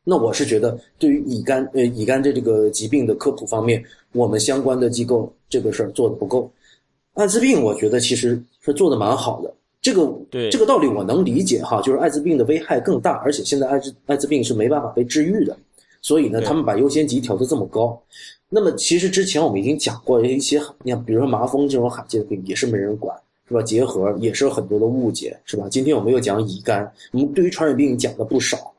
[0.05, 3.81] 那我是觉得，对于乙肝呃乙肝的这个疾病的科普方面，
[4.11, 6.51] 我们相关的机构这个事儿做的不够。
[7.13, 9.53] 艾滋病，我觉得其实是做的蛮好的。
[9.81, 15.57] 这个对这个道理我能理解哈，就是艾滋病的危害更大，而且现在艾滋艾滋病是没办法被治愈的，
[16.03, 17.99] 所以呢，他们把优先级调得这么高。
[18.49, 23.63] 那么其实之前我们已经讲过一些，你看，比如说麻风这种罕见的病也是没人管，是吧？
[23.63, 25.65] 结核也是有很多的误解，是吧？
[25.71, 28.71] 今天我们又讲乙肝，我们对于传染病讲的不少，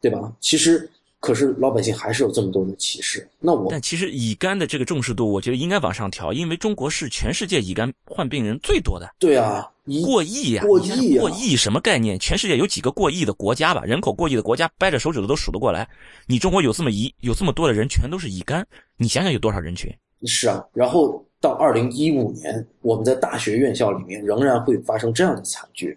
[0.00, 0.32] 对吧？
[0.40, 0.88] 其实
[1.22, 3.26] 可是老百姓还是有这么多的歧视。
[3.38, 9.70] 那我但其实乙肝的这个重视度，我觉得应该往上调，因为中国是全世界乙肝患病人最多的，对啊，
[10.04, 12.18] 过亿呀、过亿呀过亿什么概念？
[12.18, 13.84] 全世界有几个过亿的国家吧？
[13.84, 15.88] 人口过亿的国家，掰着手指头都数得过来。
[16.26, 18.66] 你中国有这么一有这么多的人，全都是乙肝，
[18.96, 19.88] 你想想有多少人群？
[20.24, 25.96] 是啊，然后到二零一五年，我们在大学院校里面仍然会发生这样的惨剧。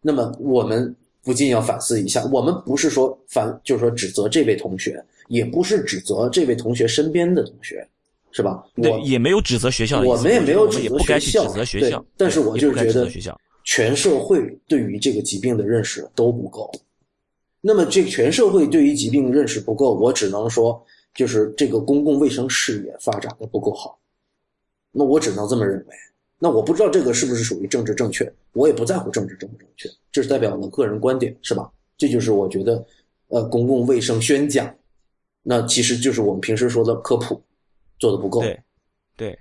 [0.00, 7.86] 那么我们不禁要反思一下，我们不是说反，就是说指责这位同学，也不是指责这位同学身边的同学，
[8.32, 8.64] 是吧？
[8.74, 13.10] 对，我也没有指责学校的，我们也没有指责学校对指责学校，但是我就是觉得。
[13.62, 16.72] 全社会对于这个疾病的认识都不够。
[17.60, 20.82] 那么，这个全社会对于疾病认识不够，我只能说，
[21.14, 23.98] 就是这个公共卫生事业发展的不够好。
[24.90, 25.94] 那我只能这么认为。
[26.42, 31.70] 那我不知道这个是不是属于政治正确，我也不在乎政治正不正确，这是代表我的个人观点，是吧？
[31.98, 32.82] 这就是我觉得，
[33.28, 34.74] 呃，公共卫生宣讲，
[35.42, 37.42] 那其实就是我们平时说的科普
[37.98, 38.40] 做的不够。
[38.40, 38.58] 对，
[39.16, 39.38] 对，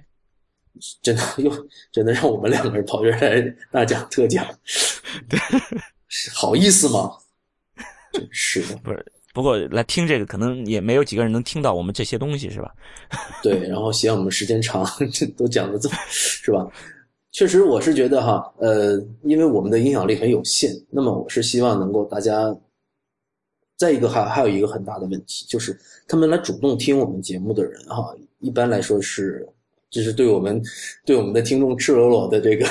[1.02, 4.46] 真的 又真的让我们两个人跑这儿来大讲特讲，
[5.30, 5.40] 对
[6.34, 7.18] 好意思吗？
[8.12, 9.06] 真是的，不是。
[9.34, 12.74] 不过来听这个，可能也没有几个人能听到我们这些东西，是吧？
[13.44, 13.68] 对。
[13.68, 16.68] 然后嫌我们时间长， 这都讲的这么 是吧？
[17.32, 22.56] 确实，我是觉得哈，呃，因为我们的影响力很有限，那么我是希望能够大家。
[23.78, 29.48] 再一个还还有一个很大的问题，就是他们来主动听我们节目的人哈，一般来说是
[29.90, 30.62] 就是对我们
[31.06, 32.68] 对我们的听众赤裸裸的这个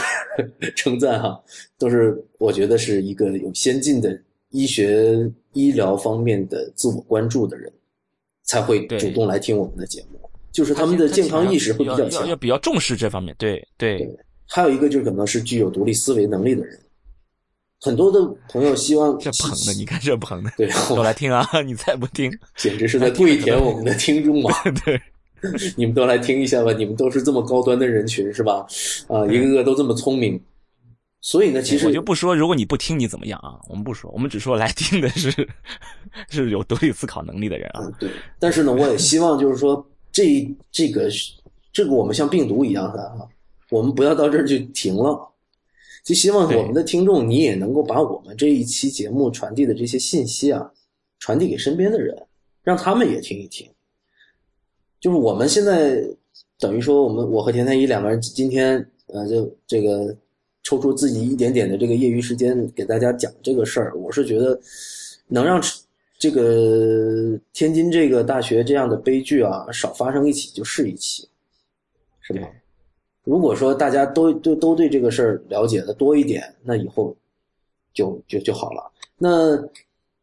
[0.77, 1.43] 称赞哈，
[1.79, 4.21] 都是我觉得是一个有先进的
[4.51, 7.73] 医学医疗方面的自我关注的人，
[8.45, 10.19] 才会主动来听我们的节目，
[10.53, 12.37] 就是他们的健康意识会比较强要。
[12.37, 13.35] 比较重视这方面。
[13.39, 16.79] 对对对还有一个就是可能是具有独立思维能力的人，
[17.81, 18.19] 很多的
[18.49, 21.47] 朋友希望这捧的，你看这捧的，对，我来听啊！
[21.61, 24.51] 你再不听， 简直是在跪舔我们的听众嘛！
[24.85, 24.99] 对，
[25.77, 28.67] 你们都来听一下吧，你们都是这么高端的人群是吧？
[29.07, 30.41] 啊，一个个都这么聪明，
[31.21, 33.59] 所以呢，其实我就不说，如果你不听你怎么样啊？
[33.69, 35.31] 我们不说，我们只说来听的是
[36.31, 37.81] 是有独立思考能力的人啊。
[37.85, 38.09] 嗯，对。
[38.39, 41.09] 但是呢，我也希望就是说，这这个
[41.73, 43.27] 这个我们像病毒一样的啊，
[43.71, 45.19] 我们不要到这儿就停了。
[46.05, 50.71] 就希望我们的听众，你也能够把我们这一期节目传递的这些信息啊，
[51.19, 52.17] 传递给身边的人，
[52.63, 53.69] 让他们也听一听。
[55.01, 56.01] 就是我们现在
[56.59, 60.17] 等于说，我们我和田太医两个人今天呃，就这个
[60.69, 64.61] 抽出自己一点点的这个业余时间给大家讲这个事儿，我是觉得
[65.27, 65.59] 能让
[66.19, 71.27] 这个天津这个大学这样的悲剧啊少发生一起就是一起，
[72.21, 72.47] 是吧？
[73.25, 77.17] 如果说大家都都都对这个事儿了解的多一点，那以后
[77.95, 78.93] 就就就好了。
[79.17, 79.57] 那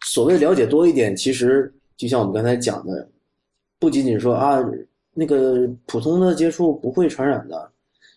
[0.02, 3.10] 所谓了解多一点，其实就像我们刚才讲的，
[3.80, 4.64] 不仅仅说啊
[5.12, 7.72] 那个普通的接触不会传染的，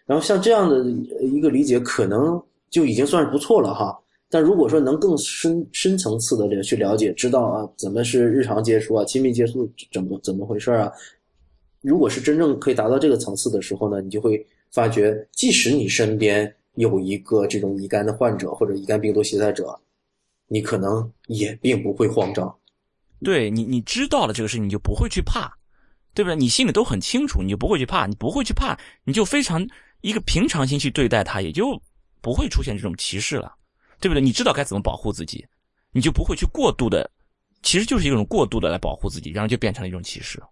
[0.09, 0.83] 然后像这样的
[1.21, 3.95] 一个理解，可能就已经算是不错了哈。
[4.31, 10.91] 但如果说能更深深层次的去了解，知道啊怎么是日常接触啊、亲密接触怎么怎么回事啊，
[11.83, 19.79] 如果是真正可以达到这个层次的时候呢，你就会发觉，即使你身边有一个这种乙肝的患者或者乙肝病毒携带者，
[20.47, 22.55] 你可能也并不会慌张。
[23.23, 25.53] 对你，你知道了这个事情，你就不会去怕，
[26.15, 26.37] 对不对？
[26.37, 29.67] 你心里都很清楚，你就不会去怕，你不会去怕，你就非常
[30.01, 31.81] 一个平常心去对待它，也就
[32.21, 33.53] 不会出现这种歧视了，
[34.01, 34.21] 对不对？
[34.21, 35.47] 你知道该怎么保护自己，
[35.93, 37.11] 你就不会去过度的，
[37.63, 40.43] 其实就是一种过度的来保护自己，然后就变成了一种歧视。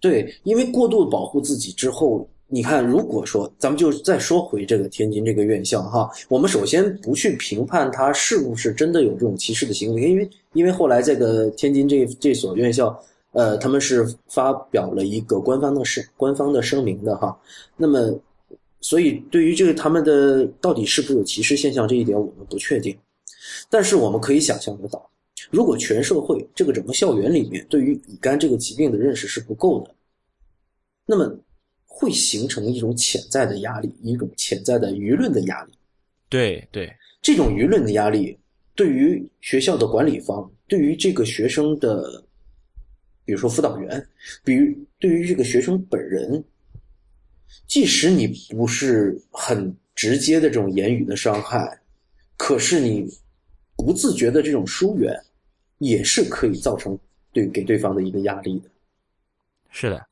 [0.00, 2.28] 对，因为过度保护自己之后。
[2.50, 12.98] 你看，如果说咱们就再说回这个天津这个院校哈，我们首先不去评判他是不是真的有这种歧视的行为，因为因为后来这个天津这这所院校，
[13.32, 17.38] 呃，他们是发表了一个官方的声官方的声明的哈，
[17.76, 18.18] 那么
[18.80, 22.96] 所以对于这个他们的到底是不是有歧视现象这一点我们不确定，
[23.68, 25.10] 但是我们可以想象得到，
[25.50, 29.94] 如果全社会这个整个校园里面对于乙肝这个疾病的认识是不够的，
[31.06, 31.38] 那么。
[31.90, 35.72] 会形成一种潜在的压力，一种潜在的舆论的压力。
[36.28, 36.88] 对对，
[37.20, 38.38] 这种舆论的压力，
[38.76, 42.22] 对于学校的管理方，对于这个学生的，
[43.24, 44.08] 比如说辅导员，
[44.44, 46.44] 比如对于这个学生本人，
[47.66, 51.78] 即使你不是很直接的这种言语的伤害，
[52.36, 53.06] 可是你
[53.76, 55.14] 不自觉的这种疏远，
[55.78, 56.98] 也是可以造成
[57.32, 58.70] 对给对方的一个压力的。
[59.70, 60.06] 是的。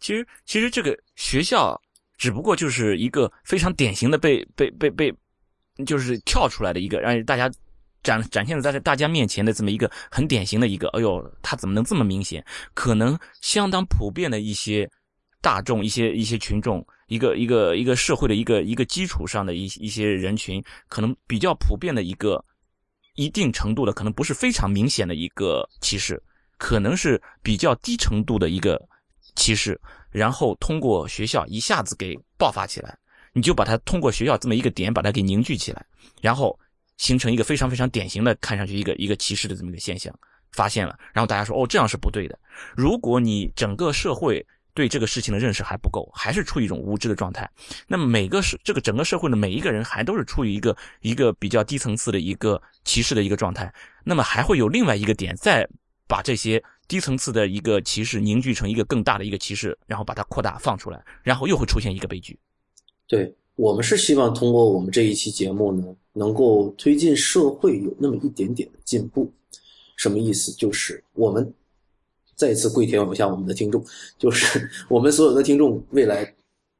[0.00, 1.80] 其实，其实这个学校
[2.18, 5.14] 只不过就是一个非常典型的被被被被，
[5.86, 7.48] 就是跳出来的一个让大家
[8.02, 10.88] 展展现在大家面前的这么一个很典型的一个。
[10.88, 12.44] 哎呦，他怎么能这么明显？
[12.74, 14.90] 可能相当普遍的一些
[15.42, 22.42] 大众、一些一些群众，一个一个一个社会的一个一个基础上的一一些人群，可能比较普遍的一个
[23.16, 26.22] 一定程度的，可能不是非常明显的一个歧视，
[26.56, 28.80] 可能是比较低程度的一个。
[29.34, 29.80] 歧视，
[30.10, 32.98] 然后通过学校一下子给爆发起来，
[33.32, 35.86] 你就把它通过学校这么一个点把它给凝聚起来，
[36.20, 36.58] 然后
[36.98, 40.14] 形成一个非常非常典型的看上去一个一个歧视的这么一个现象，
[40.52, 42.38] 发现了，然后大家说哦这样是不对的。
[42.76, 44.44] 如果你整个社会
[44.74, 47.50] 对这个事情的认识还不够，还是处于一种无知的状态，
[47.86, 53.72] 那么每个是这个整个社会的每一个人还都是处于一个一个比较低层次的一个歧视的一个状态，
[54.04, 55.68] 那么还会有另外一个点再
[56.06, 56.62] 把这些。
[56.88, 62.38] 低层次的一个歧视凝聚成一个更大的一个歧视，然后把它扩大放出来，然后又会出现一个悲剧。
[63.06, 69.32] 对我们是希望通过我们这一期节目呢，能够推进社会有那么一点点的进步。
[69.96, 70.52] 什么意思？
[70.52, 71.50] 就是我们
[72.42, 73.80] 再一次跪舔一下我们的听众，
[74.18, 76.34] 就是 我们所有的听众未来，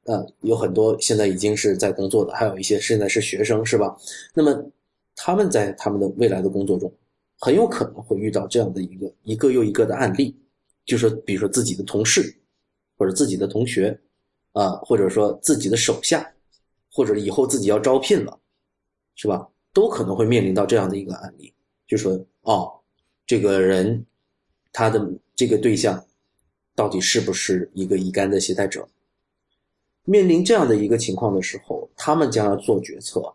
[0.06, 3.96] 呃，有很多现在已经是在工作的，还有一些现在是学生，是吧？
[4.34, 4.52] 那么
[5.14, 6.92] 他们在他们的未来的工作中。
[7.44, 10.36] 很有可能会遇到这样的一个一个又一个的案例，
[10.84, 12.32] 就说比如说自己的同事，
[12.96, 13.98] 或者自己的同学，
[14.52, 16.24] 啊，或者说自己的手下，
[16.92, 18.38] 或者以后自己要招聘了，
[19.16, 19.48] 是吧？
[19.72, 21.52] 都可能会面临到这样的一个案例，
[21.88, 22.72] 就说哦，
[23.26, 24.06] 这个人
[24.72, 25.00] 他的
[25.34, 26.04] 这个对象
[26.74, 28.88] 到底是不是一个乙肝的携带者？
[30.04, 33.34] 面临这样的一个情况的时候，他们将要做决策，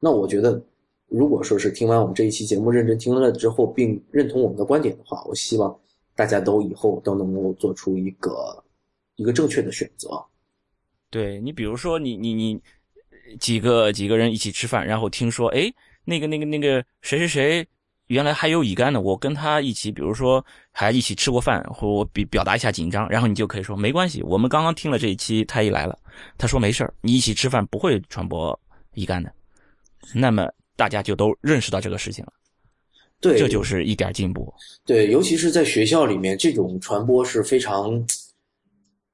[0.00, 0.62] 那我觉得。
[1.08, 5.78] 如果说是听完我们这一期节目认真听了之后，并认同我们的观点的话，我希望
[6.16, 8.60] 大家都以后都能够做出一个
[9.14, 10.20] 一个正确的选择。
[11.08, 12.60] 对你，比如说你你你
[13.38, 15.72] 几个几个人一起吃饭，然后听说哎
[16.04, 17.68] 那个那个那个谁谁谁
[18.06, 25.98] 原来还有乙肝的，我跟他一起，比如说还一起吃过饭，或我表表达一下紧张，然后你就可以说没关系，我们刚刚听了这一期，他一来了，
[26.38, 28.58] 他说没事你一起吃饭不会传播
[28.94, 29.32] 乙肝的，
[30.14, 30.48] 那么。
[30.78, 32.32] 大家就都认识到这个事情了，
[33.18, 34.52] 对，这就是一点进步。
[34.84, 38.06] 对，尤其是在学校里面，这种传播是非常，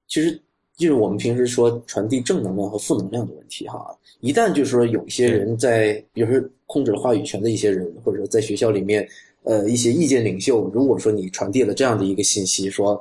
[0.09, 0.43] 其实
[0.77, 3.97] 就是我们平时说传递正能量和负能量的问题哈。
[4.19, 9.07] 一旦就是说有一些人在，比如说控制了话语权的一些人，或者在学校里面，
[9.43, 12.99] 呃，一些意见领袖，如果说你传递了这样的一个信息，说，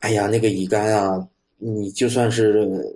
[0.00, 1.26] 哎呀，那个乙肝啊，
[1.56, 2.94] 你就算是，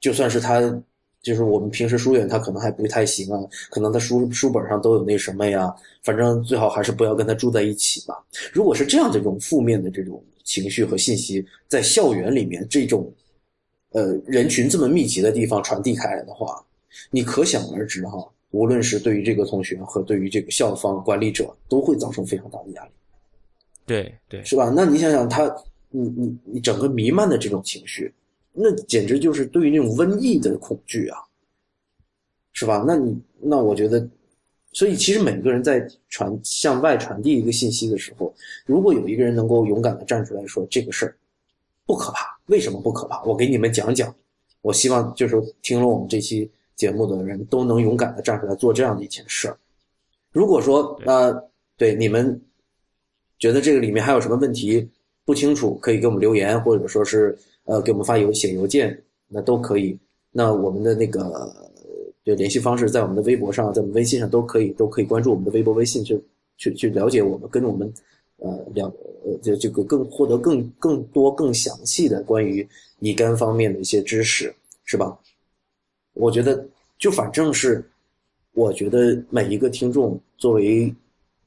[0.00, 0.82] 就算是他。
[1.22, 8.14] 就是我们平时疏远他可能还不太行啊，可能他书书本上都有那什么呀，反正最好还是不要跟他住在一起吧。
[8.52, 13.12] 如果是这样的这种负面的这种情绪和信息在校园里面这种，
[13.90, 16.64] 呃人群这么密集的地方传递开来的话，
[17.10, 22.90] 你可想而知哈，无论是对于这个同学和对于这个校方管理者都会造成非常大的压力。
[23.84, 24.72] 对对，是吧？
[24.74, 25.44] 那你想想他，
[25.90, 28.12] 你你你整个弥漫的这种情绪。
[28.52, 31.18] 那简直就是对于那种瘟疫的恐惧啊，
[32.52, 32.82] 是吧？
[32.86, 34.08] 那你那我觉得，
[34.72, 38.34] 所以其实每个人在传向外传递一个信息的时候，
[38.64, 41.14] 如果有一个人能够勇敢的站出来说这个事儿
[41.84, 43.22] 不可怕，为什么不可怕？
[43.24, 44.14] 我给你们讲讲。
[44.62, 49.56] 我希望就是听了我们这期节目的人都能勇敢的站出来做这样的一件事儿，
[50.30, 51.34] 如果说呃
[51.76, 52.40] 对你们
[53.38, 54.86] 觉得这个里面还有什么问题
[55.24, 59.98] 不清楚，可以给我们留言，或者说是呃给我们发邮写邮件，那都可以。
[60.30, 61.50] 那我们的那个
[62.22, 66.22] 对联系方式在我们的微博上，在我们微信上都可以，都可以关注我们的微博、微信，去
[66.58, 67.92] 去去了解我们，跟我们
[68.36, 68.92] 呃了
[69.24, 72.66] 呃这这个更获得更更多更详细的关于
[73.00, 74.54] 乙肝方面的一些知识，
[74.84, 75.18] 是吧？
[76.16, 76.66] 我觉得
[76.98, 77.88] 就反正是，
[78.52, 80.92] 我觉得每一个听众作为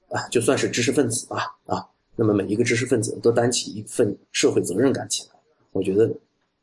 [0.09, 1.83] 啊，就算是知识分子吧啊，
[2.15, 5.29] 那么每一个知识分子都担起一份社会责任感起来，
[5.71, 6.09] 我觉得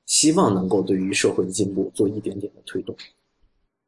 [0.06, 2.94] 希望能够对于社会的进步做一点点的推动。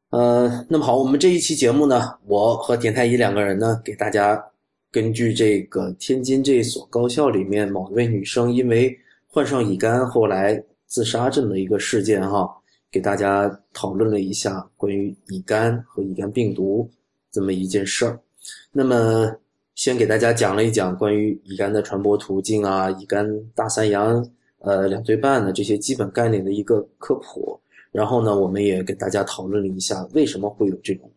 [0.09, 4.43] 呃，那么好，我们这一期节目呢，我和田太医两个人呢，给大家
[4.91, 8.97] 根据这个天津这所高校里面某一位女生因为
[9.27, 12.53] 患上乙肝后来自杀这么一个事件哈。
[12.91, 16.89] 给大家讨论了一下关于乙肝和乙肝病毒
[17.31, 18.19] 这么一件事儿。
[18.71, 19.31] 那么，
[19.75, 24.27] 先给大家讲了一讲关于乙肝的传播途径啊，乙肝大三阳、
[24.59, 27.59] 呃两对半的这些基本概念的一个科普。
[27.91, 31.11] 然后呢，我们也给大家讨论了一下为什么会有这种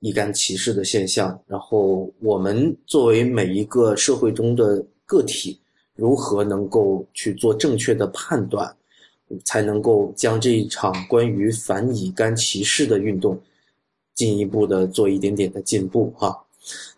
[0.00, 1.38] 乙肝歧视的现象。
[1.46, 5.60] 然后，我们作为每一个社会中的个体，
[5.94, 8.74] 如何能够去做正确的判断？
[9.44, 13.38] 才能够将这一场关于反乙肝歧视的运动
[14.14, 16.36] 进一步的做一点点的进步哈。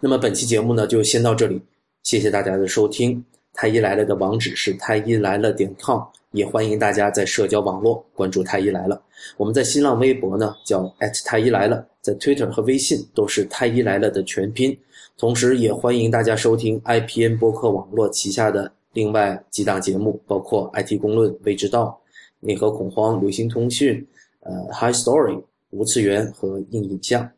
[0.00, 1.60] 那么本期节目呢就先到这里，
[2.02, 3.24] 谢谢大家的收听。
[3.54, 6.00] 太医来了的网址是太医来了点 com，
[6.30, 9.02] 也欢迎大家在社交网络关注太医来了。
[9.36, 10.88] 我们在新浪微博呢叫
[11.24, 14.78] 太医来了，在 Twitter 和微信都是太医来了的全拼。
[15.16, 22.00] 同时也欢迎大家收听 IPN 播客网络旗下的另外几档节目，包括 IT 公论、未知道。
[22.40, 24.06] 内核恐慌、流行通讯、
[24.40, 27.30] 呃，High Story、无次元和硬影像。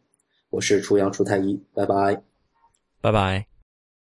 [0.50, 2.22] 我是初阳初太医，拜拜，
[3.00, 3.49] 拜拜。